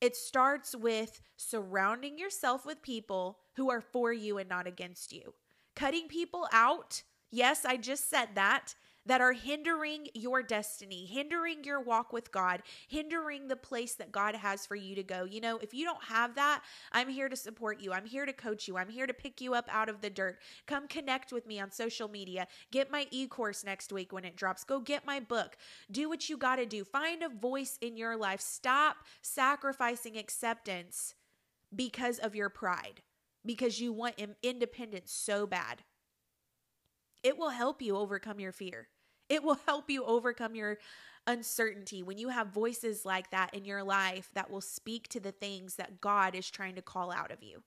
It 0.00 0.16
starts 0.16 0.74
with 0.74 1.20
surrounding 1.36 2.18
yourself 2.18 2.64
with 2.64 2.80
people 2.82 3.38
who 3.56 3.70
are 3.70 3.82
for 3.82 4.14
you 4.14 4.38
and 4.38 4.48
not 4.48 4.66
against 4.66 5.12
you. 5.12 5.34
Cutting 5.76 6.08
people 6.08 6.48
out, 6.52 7.02
yes, 7.30 7.66
I 7.66 7.76
just 7.76 8.08
said 8.08 8.30
that, 8.34 8.74
that 9.06 9.20
are 9.20 9.32
hindering 9.32 10.08
your 10.14 10.42
destiny, 10.42 11.04
hindering 11.04 11.62
your 11.64 11.80
walk 11.80 12.12
with 12.12 12.32
God, 12.32 12.62
hindering 12.88 13.48
the 13.48 13.56
place 13.56 13.94
that 13.94 14.12
God 14.12 14.34
has 14.34 14.66
for 14.66 14.76
you 14.76 14.94
to 14.94 15.02
go. 15.02 15.24
You 15.24 15.40
know, 15.40 15.58
if 15.58 15.74
you 15.74 15.84
don't 15.84 16.02
have 16.04 16.34
that, 16.36 16.62
I'm 16.92 17.08
here 17.08 17.28
to 17.28 17.36
support 17.36 17.80
you. 17.80 17.92
I'm 17.92 18.06
here 18.06 18.26
to 18.26 18.32
coach 18.32 18.66
you. 18.66 18.76
I'm 18.78 18.88
here 18.88 19.06
to 19.06 19.14
pick 19.14 19.40
you 19.40 19.54
up 19.54 19.68
out 19.70 19.88
of 19.88 20.00
the 20.00 20.10
dirt. 20.10 20.38
Come 20.66 20.88
connect 20.88 21.32
with 21.32 21.46
me 21.46 21.60
on 21.60 21.70
social 21.70 22.08
media. 22.08 22.46
Get 22.70 22.90
my 22.90 23.06
e 23.10 23.26
course 23.26 23.64
next 23.64 23.92
week 23.92 24.12
when 24.12 24.24
it 24.24 24.36
drops. 24.36 24.64
Go 24.64 24.80
get 24.80 25.06
my 25.06 25.20
book. 25.20 25.56
Do 25.90 26.08
what 26.08 26.28
you 26.28 26.36
got 26.36 26.56
to 26.56 26.66
do. 26.66 26.84
Find 26.84 27.22
a 27.22 27.28
voice 27.28 27.78
in 27.80 27.96
your 27.96 28.16
life. 28.16 28.40
Stop 28.40 28.96
sacrificing 29.22 30.16
acceptance 30.16 31.14
because 31.74 32.18
of 32.18 32.34
your 32.34 32.48
pride, 32.48 33.02
because 33.44 33.80
you 33.80 33.92
want 33.92 34.14
independence 34.42 35.12
so 35.12 35.46
bad. 35.46 35.82
It 37.22 37.38
will 37.38 37.50
help 37.50 37.80
you 37.80 37.96
overcome 37.96 38.38
your 38.38 38.52
fear. 38.52 38.88
It 39.28 39.42
will 39.42 39.58
help 39.66 39.90
you 39.90 40.04
overcome 40.04 40.54
your 40.54 40.78
uncertainty 41.26 42.02
when 42.02 42.18
you 42.18 42.28
have 42.28 42.48
voices 42.48 43.04
like 43.04 43.30
that 43.30 43.54
in 43.54 43.64
your 43.64 43.82
life 43.82 44.30
that 44.34 44.50
will 44.50 44.60
speak 44.60 45.08
to 45.08 45.20
the 45.20 45.32
things 45.32 45.76
that 45.76 46.00
God 46.00 46.34
is 46.34 46.50
trying 46.50 46.74
to 46.74 46.82
call 46.82 47.10
out 47.10 47.30
of 47.30 47.42
you. 47.42 47.62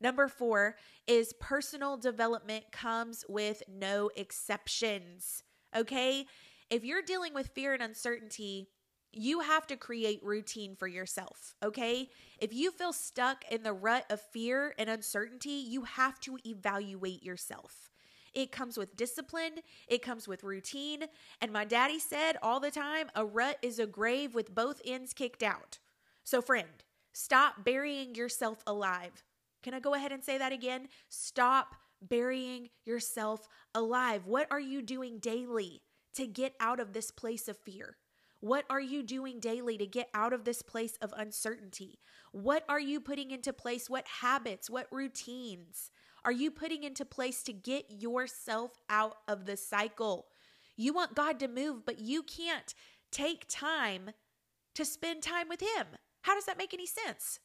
Number 0.00 0.28
four 0.28 0.76
is 1.06 1.34
personal 1.34 1.96
development 1.96 2.72
comes 2.72 3.24
with 3.28 3.62
no 3.68 4.10
exceptions. 4.16 5.44
Okay. 5.76 6.26
If 6.70 6.84
you're 6.84 7.02
dealing 7.02 7.34
with 7.34 7.50
fear 7.54 7.74
and 7.74 7.82
uncertainty, 7.82 8.68
you 9.12 9.40
have 9.40 9.66
to 9.66 9.76
create 9.76 10.20
routine 10.22 10.76
for 10.76 10.86
yourself. 10.86 11.54
Okay. 11.62 12.08
If 12.38 12.54
you 12.54 12.70
feel 12.70 12.92
stuck 12.92 13.44
in 13.50 13.62
the 13.62 13.72
rut 13.72 14.06
of 14.08 14.20
fear 14.20 14.74
and 14.78 14.88
uncertainty, 14.88 15.50
you 15.50 15.82
have 15.82 16.18
to 16.20 16.38
evaluate 16.46 17.22
yourself. 17.22 17.89
It 18.34 18.52
comes 18.52 18.76
with 18.76 18.96
discipline, 18.96 19.60
it 19.88 20.02
comes 20.02 20.28
with 20.28 20.44
routine. 20.44 21.04
And 21.40 21.52
my 21.52 21.64
daddy 21.64 21.98
said 21.98 22.36
all 22.42 22.60
the 22.60 22.70
time 22.70 23.10
a 23.14 23.24
rut 23.24 23.58
is 23.62 23.78
a 23.78 23.86
grave 23.86 24.34
with 24.34 24.54
both 24.54 24.80
ends 24.84 25.12
kicked 25.12 25.42
out. 25.42 25.78
So, 26.24 26.40
friend, 26.40 26.84
stop 27.12 27.64
burying 27.64 28.14
yourself 28.14 28.62
alive. 28.66 29.24
Can 29.62 29.74
I 29.74 29.80
go 29.80 29.94
ahead 29.94 30.12
and 30.12 30.24
say 30.24 30.38
that 30.38 30.52
again? 30.52 30.88
Stop 31.08 31.74
burying 32.00 32.70
yourself 32.84 33.46
alive. 33.74 34.26
What 34.26 34.46
are 34.50 34.60
you 34.60 34.82
doing 34.82 35.18
daily 35.18 35.82
to 36.14 36.26
get 36.26 36.54
out 36.60 36.80
of 36.80 36.92
this 36.92 37.10
place 37.10 37.48
of 37.48 37.58
fear? 37.58 37.96
What 38.40 38.64
are 38.70 38.80
you 38.80 39.02
doing 39.02 39.38
daily 39.38 39.76
to 39.76 39.86
get 39.86 40.08
out 40.14 40.32
of 40.32 40.44
this 40.44 40.62
place 40.62 40.96
of 41.02 41.12
uncertainty? 41.14 41.98
What 42.32 42.64
are 42.70 42.80
you 42.80 42.98
putting 42.98 43.32
into 43.32 43.52
place? 43.52 43.90
What 43.90 44.06
habits, 44.06 44.70
what 44.70 44.86
routines 44.90 45.90
are 46.24 46.32
you 46.32 46.50
putting 46.50 46.84
into 46.84 47.04
place 47.04 47.42
to 47.44 47.52
get 47.52 47.90
yourself 47.90 48.72
out 48.88 49.16
of 49.26 49.46
the 49.46 49.56
cycle? 49.56 50.26
You 50.76 50.92
want 50.92 51.14
God 51.14 51.38
to 51.40 51.48
move, 51.48 51.84
but 51.84 51.98
you 51.98 52.22
can't 52.22 52.74
take 53.10 53.46
time 53.48 54.10
to 54.74 54.84
spend 54.84 55.22
time 55.22 55.48
with 55.48 55.60
Him. 55.60 55.86
How 56.22 56.34
does 56.34 56.44
that 56.44 56.58
make 56.58 56.74
any 56.74 56.86
sense? 56.86 57.40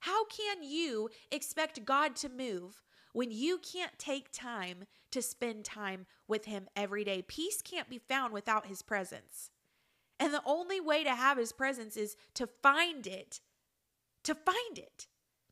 How 0.00 0.24
can 0.26 0.62
you 0.62 1.08
expect 1.30 1.84
God 1.84 2.16
to 2.16 2.28
move 2.28 2.82
when 3.12 3.30
you 3.30 3.58
can't 3.58 3.98
take 3.98 4.30
time 4.30 4.84
to 5.10 5.22
spend 5.22 5.64
time 5.64 6.06
with 6.28 6.44
Him 6.44 6.68
every 6.76 7.04
day? 7.04 7.22
Peace 7.22 7.62
can't 7.62 7.88
be 7.88 7.98
found 7.98 8.32
without 8.32 8.66
His 8.66 8.82
presence. 8.82 9.50
And 10.18 10.32
the 10.32 10.42
only 10.44 10.80
way 10.80 11.04
to 11.04 11.14
have 11.14 11.38
His 11.38 11.52
presence 11.52 11.96
is 11.96 12.16
to 12.34 12.46
find 12.46 13.06
it, 13.06 13.40
to 14.24 14.34
find 14.34 14.78
it, 14.78 15.06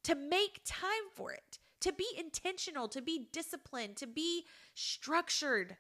to 0.05 0.15
make 0.15 0.61
time 0.65 1.11
for 1.15 1.33
it 1.33 1.59
to 1.85 1.93
be 1.93 2.07
intentional, 2.19 2.89
to 2.89 3.03
be 3.03 3.29
disciplined, 3.31 3.97
to 3.97 4.07
be 4.07 4.45
structured. 4.75 5.77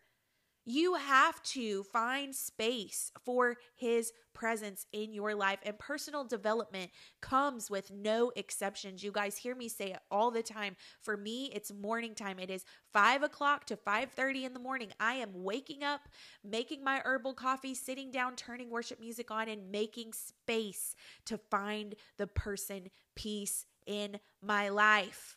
You 0.66 0.94
have 0.94 1.42
to 1.42 1.82
find 1.82 2.34
space 2.34 3.10
for 3.24 3.56
his 3.74 4.12
presence 4.34 4.86
in 4.92 5.14
your 5.14 5.34
life, 5.34 5.60
and 5.62 5.78
personal 5.78 6.24
development 6.24 6.90
comes 7.20 7.70
with 7.70 7.90
no 7.90 8.32
exceptions. 8.36 9.02
You 9.02 9.12
guys 9.12 9.36
hear 9.38 9.54
me 9.54 9.68
say 9.68 9.92
it 9.92 10.00
all 10.10 10.30
the 10.30 10.42
time. 10.42 10.76
For 11.00 11.16
me, 11.16 11.50
it's 11.54 11.72
morning 11.72 12.14
time. 12.14 12.38
It 12.38 12.50
is 12.50 12.64
five 12.92 13.22
o'clock 13.22 13.64
to 13.66 13.76
five 13.76 14.10
thirty 14.12 14.44
in 14.44 14.52
the 14.52 14.58
morning. 14.58 14.92
I 15.00 15.14
am 15.14 15.30
waking 15.34 15.84
up, 15.84 16.08
making 16.42 16.84
my 16.84 17.00
herbal 17.04 17.34
coffee, 17.34 17.74
sitting 17.74 18.10
down, 18.10 18.36
turning 18.36 18.70
worship 18.70 19.00
music 19.00 19.30
on, 19.30 19.48
and 19.48 19.70
making 19.70 20.12
space 20.12 20.94
to 21.26 21.38
find 21.38 21.94
the 22.18 22.26
person 22.26 22.90
peace 23.14 23.66
in 23.86 24.18
my 24.42 24.68
life. 24.70 25.36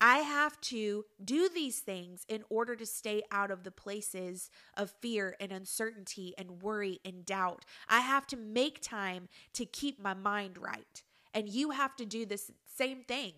I 0.00 0.18
have 0.18 0.58
to 0.62 1.04
do 1.22 1.50
these 1.52 1.80
things 1.80 2.24
in 2.26 2.42
order 2.48 2.74
to 2.74 2.86
stay 2.86 3.22
out 3.30 3.50
of 3.50 3.64
the 3.64 3.70
places 3.70 4.50
of 4.74 4.94
fear 5.00 5.36
and 5.38 5.52
uncertainty 5.52 6.34
and 6.38 6.62
worry 6.62 7.00
and 7.04 7.26
doubt. 7.26 7.66
I 7.86 8.00
have 8.00 8.26
to 8.28 8.36
make 8.36 8.80
time 8.80 9.28
to 9.52 9.66
keep 9.66 10.00
my 10.00 10.14
mind 10.14 10.56
right. 10.56 11.02
And 11.34 11.48
you 11.48 11.70
have 11.70 11.96
to 11.96 12.06
do 12.06 12.24
this 12.24 12.50
same 12.64 13.02
thing. 13.02 13.32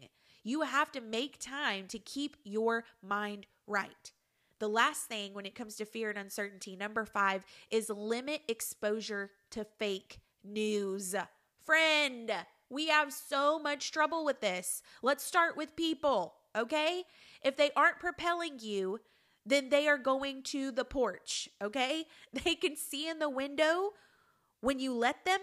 You 0.44 0.62
have 0.62 0.92
to 0.92 1.00
make 1.00 1.38
time 1.40 1.86
to 1.88 1.98
keep 1.98 2.36
your 2.44 2.84
mind 3.02 3.46
right. 3.66 4.12
The 4.60 4.68
last 4.68 5.06
thing 5.06 5.34
when 5.34 5.46
it 5.46 5.56
comes 5.56 5.74
to 5.76 5.84
fear 5.84 6.10
and 6.10 6.18
uncertainty, 6.18 6.76
number 6.76 7.04
five, 7.04 7.44
is 7.70 7.90
limit 7.90 8.42
exposure 8.46 9.30
to 9.50 9.64
fake 9.64 10.20
news. 10.44 11.16
Friend, 11.64 12.30
we 12.70 12.86
have 12.88 13.12
so 13.12 13.58
much 13.58 13.90
trouble 13.90 14.24
with 14.24 14.40
this. 14.40 14.82
Let's 15.02 15.24
start 15.24 15.56
with 15.56 15.74
people 15.74 16.34
okay? 16.56 17.04
If 17.42 17.56
they 17.56 17.70
aren't 17.76 17.98
propelling 17.98 18.58
you, 18.60 19.00
then 19.44 19.70
they 19.70 19.88
are 19.88 19.98
going 19.98 20.42
to 20.44 20.70
the 20.70 20.84
porch, 20.84 21.48
okay? 21.62 22.04
They 22.44 22.54
can 22.54 22.76
see 22.76 23.08
in 23.08 23.18
the 23.18 23.30
window 23.30 23.90
when 24.60 24.78
you 24.78 24.94
let 24.94 25.24
them, 25.24 25.40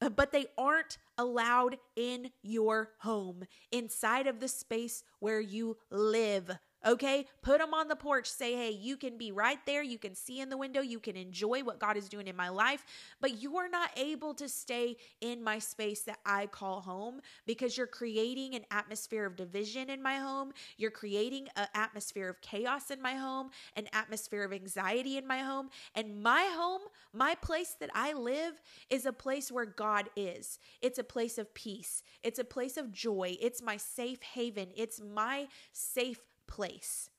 uh, 0.00 0.10
but 0.10 0.32
they 0.32 0.46
aren't 0.56 0.98
allowed 1.16 1.78
in 1.96 2.30
your 2.42 2.90
home, 3.00 3.44
inside 3.72 4.26
of 4.26 4.40
the 4.40 4.48
space 4.48 5.02
where 5.18 5.40
you 5.40 5.78
live, 5.90 6.58
Okay, 6.86 7.26
put 7.42 7.58
them 7.58 7.74
on 7.74 7.88
the 7.88 7.96
porch. 7.96 8.30
Say, 8.30 8.54
hey, 8.54 8.70
you 8.70 8.96
can 8.96 9.18
be 9.18 9.32
right 9.32 9.58
there. 9.66 9.82
You 9.82 9.98
can 9.98 10.14
see 10.14 10.40
in 10.40 10.48
the 10.48 10.56
window. 10.56 10.80
You 10.80 11.00
can 11.00 11.16
enjoy 11.16 11.64
what 11.64 11.80
God 11.80 11.96
is 11.96 12.08
doing 12.08 12.28
in 12.28 12.36
my 12.36 12.50
life, 12.50 12.84
but 13.20 13.42
you 13.42 13.56
are 13.56 13.68
not 13.68 13.90
able 13.96 14.32
to 14.34 14.48
stay 14.48 14.96
in 15.20 15.42
my 15.42 15.58
space 15.58 16.02
that 16.02 16.18
I 16.24 16.46
call 16.46 16.80
home 16.80 17.20
because 17.46 17.76
you're 17.76 17.88
creating 17.88 18.54
an 18.54 18.64
atmosphere 18.70 19.26
of 19.26 19.34
division 19.34 19.90
in 19.90 20.00
my 20.00 20.16
home. 20.16 20.52
You're 20.76 20.92
creating 20.92 21.48
an 21.56 21.66
atmosphere 21.74 22.28
of 22.28 22.40
chaos 22.42 22.92
in 22.92 23.02
my 23.02 23.14
home, 23.14 23.50
an 23.74 23.88
atmosphere 23.92 24.44
of 24.44 24.52
anxiety 24.52 25.18
in 25.18 25.26
my 25.26 25.40
home. 25.40 25.70
And 25.96 26.22
my 26.22 26.48
home, 26.54 26.82
my 27.12 27.34
place 27.34 27.74
that 27.80 27.90
I 27.92 28.12
live, 28.12 28.62
is 28.88 29.04
a 29.04 29.12
place 29.12 29.50
where 29.50 29.66
God 29.66 30.10
is. 30.14 30.60
It's 30.80 30.98
a 30.98 31.04
place 31.04 31.38
of 31.38 31.52
peace, 31.54 32.04
it's 32.22 32.38
a 32.38 32.44
place 32.44 32.76
of 32.76 32.92
joy, 32.92 33.36
it's 33.40 33.60
my 33.60 33.76
safe 33.76 34.22
haven, 34.22 34.68
it's 34.76 35.00
my 35.00 35.48
safe 35.72 36.20
place. 36.48 37.10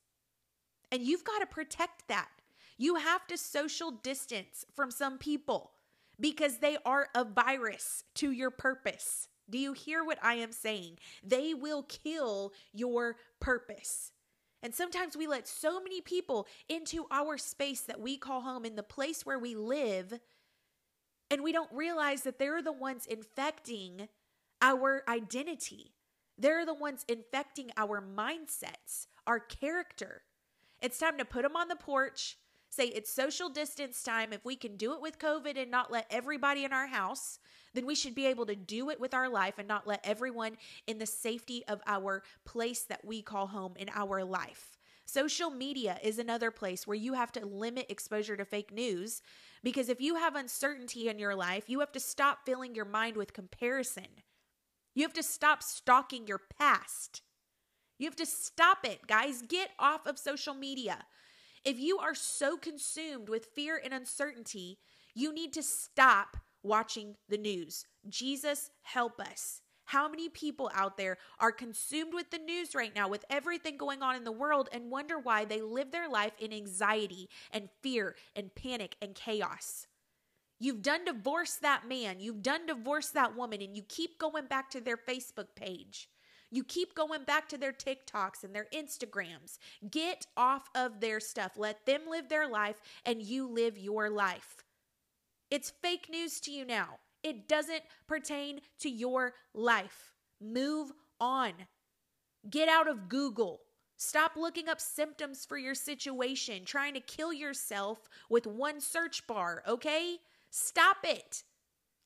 And 0.92 1.04
you've 1.04 1.24
got 1.24 1.40
to 1.40 1.46
protect 1.46 2.08
that. 2.08 2.30
You 2.78 2.96
have 2.96 3.28
to 3.28 3.38
social 3.38 3.92
distance 3.92 4.66
from 4.74 4.92
some 4.92 5.18
people 5.18 5.72
because 6.20 6.58
they 6.58 6.78
are 6.86 7.08
a 7.16 7.24
virus 7.24 8.04
to 8.16 8.32
your 8.32 8.52
purpose. 8.52 9.28
Do 9.50 9.58
you 9.58 9.74
hear 9.74 10.04
what 10.04 10.20
I 10.22 10.36
am 10.36 10.52
saying? 10.52 10.98
They 11.24 11.54
will 11.54 11.84
kill 11.84 12.54
your 12.74 13.18
purpose. 13.40 14.12
And 14.62 14.76
sometimes 14.76 15.16
we 15.16 15.28
let 15.28 15.48
so 15.48 15.82
many 15.82 16.02
people 16.02 16.48
into 16.68 17.06
our 17.12 17.38
space 17.38 17.82
that 17.82 18.02
we 18.02 18.18
call 18.18 18.42
home 18.42 18.66
in 18.66 18.76
the 18.76 18.84
place 18.84 19.26
where 19.26 19.40
we 19.40 19.56
live, 19.56 20.20
and 21.32 21.44
we 21.44 21.52
don't 21.52 21.72
realize 21.72 22.24
that 22.24 22.40
they're 22.40 22.62
the 22.62 22.74
ones 22.74 23.06
infecting 23.06 24.10
our 24.62 25.04
identity. 25.08 25.94
They're 26.38 26.66
the 26.66 26.74
ones 26.74 27.06
infecting 27.08 27.72
our 27.78 28.02
mindsets, 28.02 29.08
our 29.30 29.40
character. 29.40 30.24
It's 30.82 30.98
time 30.98 31.20
to 31.20 31.26
put 31.26 31.44
them 31.44 31.56
on 31.56 31.68
the 31.68 31.76
porch, 31.76 32.36
say 32.72 32.86
it's 32.86 33.14
social 33.14 33.48
distance 33.48 34.02
time. 34.02 34.34
If 34.34 34.44
we 34.44 34.56
can 34.56 34.76
do 34.76 34.94
it 34.94 35.02
with 35.02 35.20
COVID 35.20 35.56
and 35.56 35.70
not 35.70 35.92
let 35.92 36.08
everybody 36.10 36.66
in 36.66 36.74
our 36.74 36.88
house, 36.88 37.38
then 37.76 37.86
we 37.86 37.94
should 37.94 38.16
be 38.16 38.26
able 38.26 38.48
to 38.48 38.56
do 38.56 38.90
it 38.90 39.00
with 39.00 39.14
our 39.14 39.30
life 39.30 39.60
and 39.60 39.68
not 39.68 39.86
let 39.86 40.02
everyone 40.04 40.58
in 40.88 40.98
the 40.98 41.06
safety 41.06 41.64
of 41.68 41.80
our 41.86 42.24
place 42.44 42.82
that 42.82 43.06
we 43.06 43.22
call 43.22 43.46
home 43.46 43.74
in 43.78 43.90
our 43.94 44.24
life. 44.24 44.80
Social 45.06 45.52
media 45.52 46.00
is 46.04 46.18
another 46.18 46.50
place 46.50 46.88
where 46.88 46.98
you 46.98 47.14
have 47.14 47.32
to 47.34 47.46
limit 47.46 47.86
exposure 47.88 48.36
to 48.36 48.46
fake 48.46 48.74
news 48.74 49.22
because 49.64 49.90
if 49.90 50.02
you 50.02 50.16
have 50.16 50.36
uncertainty 50.36 51.08
in 51.08 51.20
your 51.20 51.36
life, 51.36 51.66
you 51.68 51.82
have 51.82 51.92
to 51.92 52.00
stop 52.00 52.40
filling 52.48 52.74
your 52.74 52.86
mind 52.86 53.16
with 53.16 53.34
comparison. 53.34 54.08
You 54.96 55.04
have 55.04 55.14
to 55.14 55.24
stop 55.24 55.62
stalking 55.62 56.26
your 56.26 56.42
past. 56.58 57.22
You 58.00 58.08
have 58.08 58.16
to 58.16 58.26
stop 58.26 58.80
it, 58.86 59.06
guys. 59.08 59.44
Get 59.44 59.72
off 59.78 60.08
of 60.08 60.18
social 60.18 60.56
media. 60.56 61.06
If 61.66 61.78
you 61.78 62.00
are 62.00 62.16
so 62.16 62.58
consumed 62.58 63.30
with 63.30 63.50
fear 63.54 63.80
and 63.84 63.94
uncertainty, 63.94 64.80
you 65.14 65.34
need 65.34 65.52
to 65.54 65.62
stop 65.62 66.38
watching 66.64 67.16
the 67.28 67.38
news. 67.38 67.86
Jesus, 68.08 68.72
help 68.82 69.20
us. 69.20 69.62
How 69.84 70.08
many 70.08 70.30
people 70.30 70.72
out 70.74 70.98
there 70.98 71.18
are 71.40 71.52
consumed 71.52 72.14
with 72.14 72.30
the 72.30 72.38
news 72.38 72.76
right 72.76 72.96
now, 72.96 73.10
with 73.10 73.26
everything 73.30 73.76
going 73.76 74.02
on 74.02 74.16
in 74.16 74.24
the 74.24 74.32
world, 74.32 74.70
and 74.72 74.92
wonder 74.92 75.20
why 75.20 75.46
they 75.46 75.62
live 75.62 75.92
their 75.92 76.08
life 76.08 76.34
in 76.40 76.54
anxiety 76.54 77.28
and 77.52 77.70
fear 77.82 78.16
and 78.36 78.54
panic 78.56 78.96
and 79.02 79.16
chaos? 79.16 79.88
You've 80.60 80.84
done 80.84 81.06
divorce 81.06 81.56
that 81.56 81.88
man, 81.88 82.20
you've 82.20 82.44
done 82.44 82.66
divorce 82.66 83.10
that 83.10 83.36
woman, 83.36 83.62
and 83.62 83.76
you 83.76 83.82
keep 83.82 84.20
going 84.20 84.46
back 84.46 84.70
to 84.72 84.80
their 84.80 84.98
Facebook 84.98 85.56
page. 85.56 86.08
You 86.52 86.64
keep 86.64 86.96
going 86.96 87.24
back 87.24 87.48
to 87.50 87.58
their 87.58 87.72
TikToks 87.72 88.44
and 88.44 88.56
their 88.56 88.68
Instagrams. 88.74 89.58
Get 89.90 90.26
off 90.36 90.70
of 90.74 91.00
their 91.00 91.20
stuff. 91.20 91.54
Let 91.58 91.86
them 91.86 92.02
live 92.10 92.30
their 92.30 92.48
life 92.50 92.82
and 93.06 93.22
you 93.22 93.48
live 93.48 93.78
your 93.78 94.10
life. 94.10 94.64
It's 95.52 95.72
fake 95.82 96.08
news 96.10 96.40
to 96.42 96.52
you 96.52 96.66
now. 96.66 97.00
It 97.24 97.48
doesn't 97.48 97.84
pertain 98.08 98.62
to 98.80 98.90
your 98.90 99.34
life. 99.54 100.14
Move 100.42 100.92
on. 101.20 101.54
Get 102.50 102.70
out 102.70 102.88
of 102.88 103.10
Google. 103.10 103.60
Stop 103.98 104.38
looking 104.38 104.70
up 104.70 104.80
symptoms 104.80 105.46
for 105.46 105.58
your 105.58 105.76
situation, 105.76 106.64
trying 106.64 106.94
to 106.94 107.02
kill 107.02 107.34
yourself 107.34 108.08
with 108.30 108.48
one 108.48 108.80
search 108.80 109.28
bar, 109.28 109.62
okay? 109.68 110.18
Stop 110.50 110.98
it. 111.04 111.44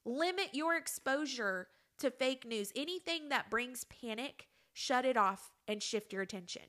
Limit 0.03 0.49
your 0.53 0.75
exposure 0.75 1.67
to 2.03 2.11
fake 2.11 2.45
news. 2.45 2.73
Anything 2.75 3.29
that 3.29 3.49
brings 3.49 3.85
panic, 3.85 4.47
shut 4.73 5.05
it 5.05 5.15
off 5.15 5.53
and 5.69 5.81
shift 5.81 6.11
your 6.11 6.21
attention. 6.21 6.63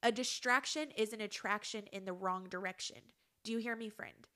A 0.00 0.12
distraction 0.12 0.92
is 0.96 1.12
an 1.12 1.20
attraction 1.20 1.86
in 1.92 2.04
the 2.04 2.12
wrong 2.12 2.46
direction. 2.48 2.98
Do 3.42 3.50
you 3.50 3.58
hear 3.58 3.74
me, 3.74 3.88
friend? 3.88 4.28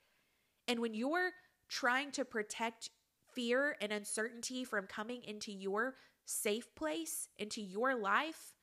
And 0.66 0.80
when 0.80 0.92
you're 0.92 1.30
trying 1.68 2.10
to 2.12 2.24
protect 2.24 2.90
fear 3.32 3.76
and 3.80 3.92
uncertainty 3.92 4.64
from 4.64 4.88
coming 4.88 5.22
into 5.22 5.52
your 5.52 5.94
safe 6.24 6.74
place, 6.74 7.28
into 7.38 7.62
your 7.62 7.94
life, 7.94 8.54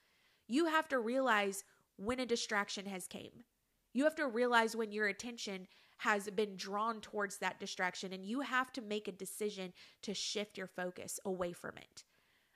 you 0.49 0.65
have 0.65 0.89
to 0.89 0.99
realize 0.99 1.63
when 1.95 2.19
a 2.19 2.25
distraction 2.25 2.86
has 2.86 3.07
came. 3.07 3.45
You 3.93 4.03
have 4.03 4.15
to 4.15 4.27
realize 4.27 4.75
when 4.75 4.91
your 4.91 5.07
attention 5.07 5.67
has 6.01 6.27
been 6.31 6.55
drawn 6.55 6.99
towards 6.99 7.37
that 7.37 7.59
distraction, 7.59 8.11
and 8.11 8.25
you 8.25 8.41
have 8.41 8.73
to 8.73 8.81
make 8.81 9.07
a 9.07 9.11
decision 9.11 9.71
to 10.01 10.15
shift 10.15 10.57
your 10.57 10.65
focus 10.65 11.19
away 11.25 11.53
from 11.53 11.77
it. 11.77 12.03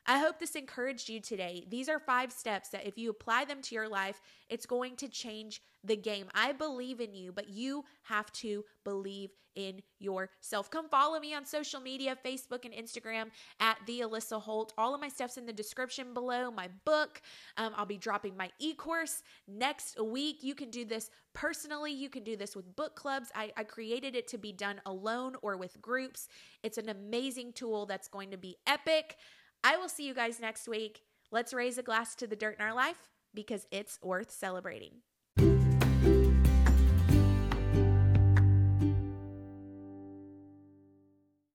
I 0.07 0.19
hope 0.19 0.39
this 0.39 0.55
encouraged 0.55 1.09
you 1.09 1.19
today. 1.19 1.65
These 1.69 1.89
are 1.89 1.99
five 1.99 2.31
steps 2.31 2.69
that 2.69 2.85
if 2.85 2.97
you 2.97 3.09
apply 3.09 3.45
them 3.45 3.61
to 3.63 3.75
your 3.75 3.89
life, 3.89 4.21
it's 4.49 4.65
going 4.65 4.95
to 4.97 5.07
change 5.07 5.61
the 5.83 5.95
game. 5.95 6.27
I 6.35 6.51
believe 6.51 6.99
in 6.99 7.13
you, 7.13 7.31
but 7.31 7.49
you 7.49 7.85
have 8.03 8.31
to 8.33 8.63
believe 8.83 9.31
in 9.55 9.81
yourself. 9.99 10.69
Come 10.69 10.89
follow 10.89 11.19
me 11.19 11.33
on 11.33 11.45
social 11.45 11.79
media 11.79 12.17
Facebook 12.23 12.65
and 12.65 12.73
Instagram 12.73 13.27
at 13.59 13.77
the 13.87 14.01
Alissa 14.01 14.41
Holt. 14.41 14.73
All 14.77 14.93
of 14.93 15.01
my 15.01 15.07
stuff's 15.09 15.37
in 15.37 15.45
the 15.45 15.53
description 15.53 16.13
below. 16.13 16.51
My 16.51 16.67
book, 16.83 17.21
um, 17.57 17.73
I'll 17.75 17.85
be 17.85 17.97
dropping 17.97 18.35
my 18.37 18.51
e 18.59 18.73
course 18.73 19.23
next 19.47 19.99
week. 20.01 20.43
You 20.43 20.55
can 20.55 20.69
do 20.69 20.85
this 20.85 21.09
personally, 21.33 21.93
you 21.93 22.09
can 22.09 22.23
do 22.23 22.35
this 22.35 22.55
with 22.55 22.75
book 22.75 22.95
clubs. 22.95 23.31
I, 23.33 23.51
I 23.57 23.63
created 23.63 24.15
it 24.15 24.27
to 24.29 24.37
be 24.37 24.51
done 24.51 24.81
alone 24.85 25.35
or 25.41 25.57
with 25.57 25.81
groups. 25.81 26.27
It's 26.61 26.77
an 26.77 26.89
amazing 26.89 27.53
tool 27.53 27.85
that's 27.85 28.07
going 28.07 28.31
to 28.31 28.37
be 28.37 28.57
epic. 28.67 29.17
I 29.65 29.77
will 29.77 29.89
see 29.89 30.05
you 30.05 30.13
guys 30.13 30.39
next 30.39 30.67
week. 30.67 31.01
Let's 31.31 31.51
raise 31.51 31.79
a 31.79 31.83
glass 31.83 32.13
to 32.17 32.27
the 32.27 32.35
dirt 32.35 32.57
in 32.59 32.63
our 32.63 32.75
life 32.75 33.09
because 33.33 33.65
it's 33.71 33.97
worth 34.03 34.29
celebrating. 34.29 35.01